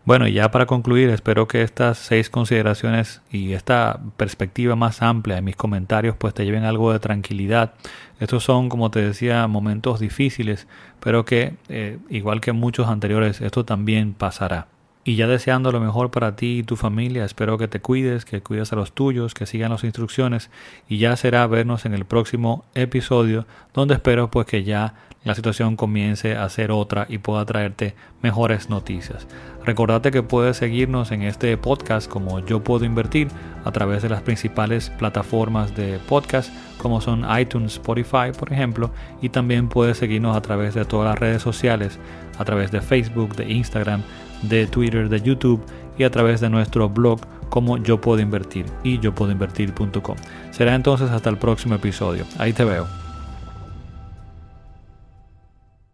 Bueno, 0.04 0.28
y 0.28 0.34
ya 0.34 0.52
para 0.52 0.66
concluir, 0.66 1.10
espero 1.10 1.48
que 1.48 1.62
estas 1.62 1.98
seis 1.98 2.30
consideraciones 2.30 3.22
y 3.32 3.54
esta 3.54 4.02
perspectiva 4.18 4.76
más 4.76 5.02
amplia 5.02 5.36
de 5.36 5.42
mis 5.44 5.56
comentarios 5.56 6.16
pues 6.18 6.34
te 6.34 6.44
lleven 6.44 6.66
algo 6.66 6.92
de 6.92 7.00
tranquilidad. 7.00 7.74
Estos 8.20 8.44
son, 8.44 8.68
como 8.68 8.92
te 8.92 9.02
decía, 9.02 9.48
momentos 9.48 10.00
difíciles, 10.00 10.68
pero 11.00 11.24
que, 11.24 11.56
eh, 11.70 12.00
igual 12.10 12.42
que 12.42 12.52
muchos 12.52 12.88
anteriores, 12.88 13.40
esto 13.42 13.64
también 13.64 14.14
pasará. 14.14 14.68
Y 15.04 15.16
ya 15.16 15.26
deseando 15.26 15.72
lo 15.72 15.80
mejor 15.80 16.12
para 16.12 16.36
ti 16.36 16.60
y 16.60 16.64
tu 16.64 16.76
familia, 16.76 17.26
espero 17.26 17.58
que 17.58 17.68
te 17.68 17.82
cuides, 17.82 18.24
que 18.24 18.42
cuides 18.42 18.72
a 18.72 18.76
los 18.76 18.92
tuyos, 18.92 19.34
que 19.34 19.48
sigan 19.48 19.72
las 19.72 19.84
instrucciones 19.84 20.52
y 20.88 21.00
ya 21.00 21.16
será 21.16 21.48
vernos 21.48 21.86
en 21.86 21.96
el 21.96 22.06
próximo 22.06 22.66
episodio 22.76 23.48
donde 23.74 23.96
espero 23.96 24.30
pues 24.30 24.46
que 24.46 24.64
ya 24.64 24.94
la 25.24 25.34
situación 25.34 25.76
comience 25.76 26.36
a 26.36 26.48
ser 26.50 26.72
otra 26.72 27.06
y 27.10 27.18
pueda 27.18 27.46
traerte 27.46 27.96
mejores 28.22 28.70
noticias. 28.70 29.28
Recordate 29.66 30.12
que 30.12 30.24
puedes 30.24 30.58
seguirnos 30.58 31.12
en 31.12 31.24
este 31.24 31.56
podcast 31.58 32.10
como 32.10 32.40
Yo 32.40 32.64
Puedo 32.64 32.86
Invertir 32.86 33.28
a 33.64 33.72
través 33.72 34.02
de 34.04 34.10
las 34.10 34.22
principales 34.22 34.90
plataformas 34.92 35.76
de 35.76 36.00
podcast 36.08 36.52
como 36.78 37.02
son 37.02 37.26
iTunes, 37.40 37.74
Spotify 37.74 38.32
por 38.38 38.52
ejemplo 38.52 38.92
y 39.22 39.30
también 39.30 39.68
puedes 39.68 39.98
seguirnos 39.98 40.36
a 40.36 40.42
través 40.42 40.74
de 40.76 40.86
todas 40.86 41.10
las 41.10 41.20
redes 41.20 41.42
sociales, 41.42 42.00
a 42.38 42.46
través 42.46 42.72
de 42.72 42.82
Facebook, 42.82 43.36
de 43.36 43.52
Instagram, 43.52 44.04
de 44.44 44.68
Twitter, 44.68 45.10
de 45.10 45.22
YouTube 45.22 45.62
y 45.98 46.04
a 46.04 46.12
través 46.12 46.42
de 46.42 46.50
nuestro 46.50 46.90
blog 46.90 47.22
como 47.50 47.78
Yo 47.78 48.00
Puedo 48.00 48.22
Invertir 48.22 48.66
y 48.84 49.00
yo 49.00 49.14
puedo 49.14 49.32
invertir.com. 49.32 50.16
Será 50.52 50.76
entonces 50.76 51.12
hasta 51.12 51.30
el 51.30 51.38
próximo 51.38 51.76
episodio. 51.76 52.26
Ahí 52.38 52.54
te 52.54 52.64
veo. 52.64 53.01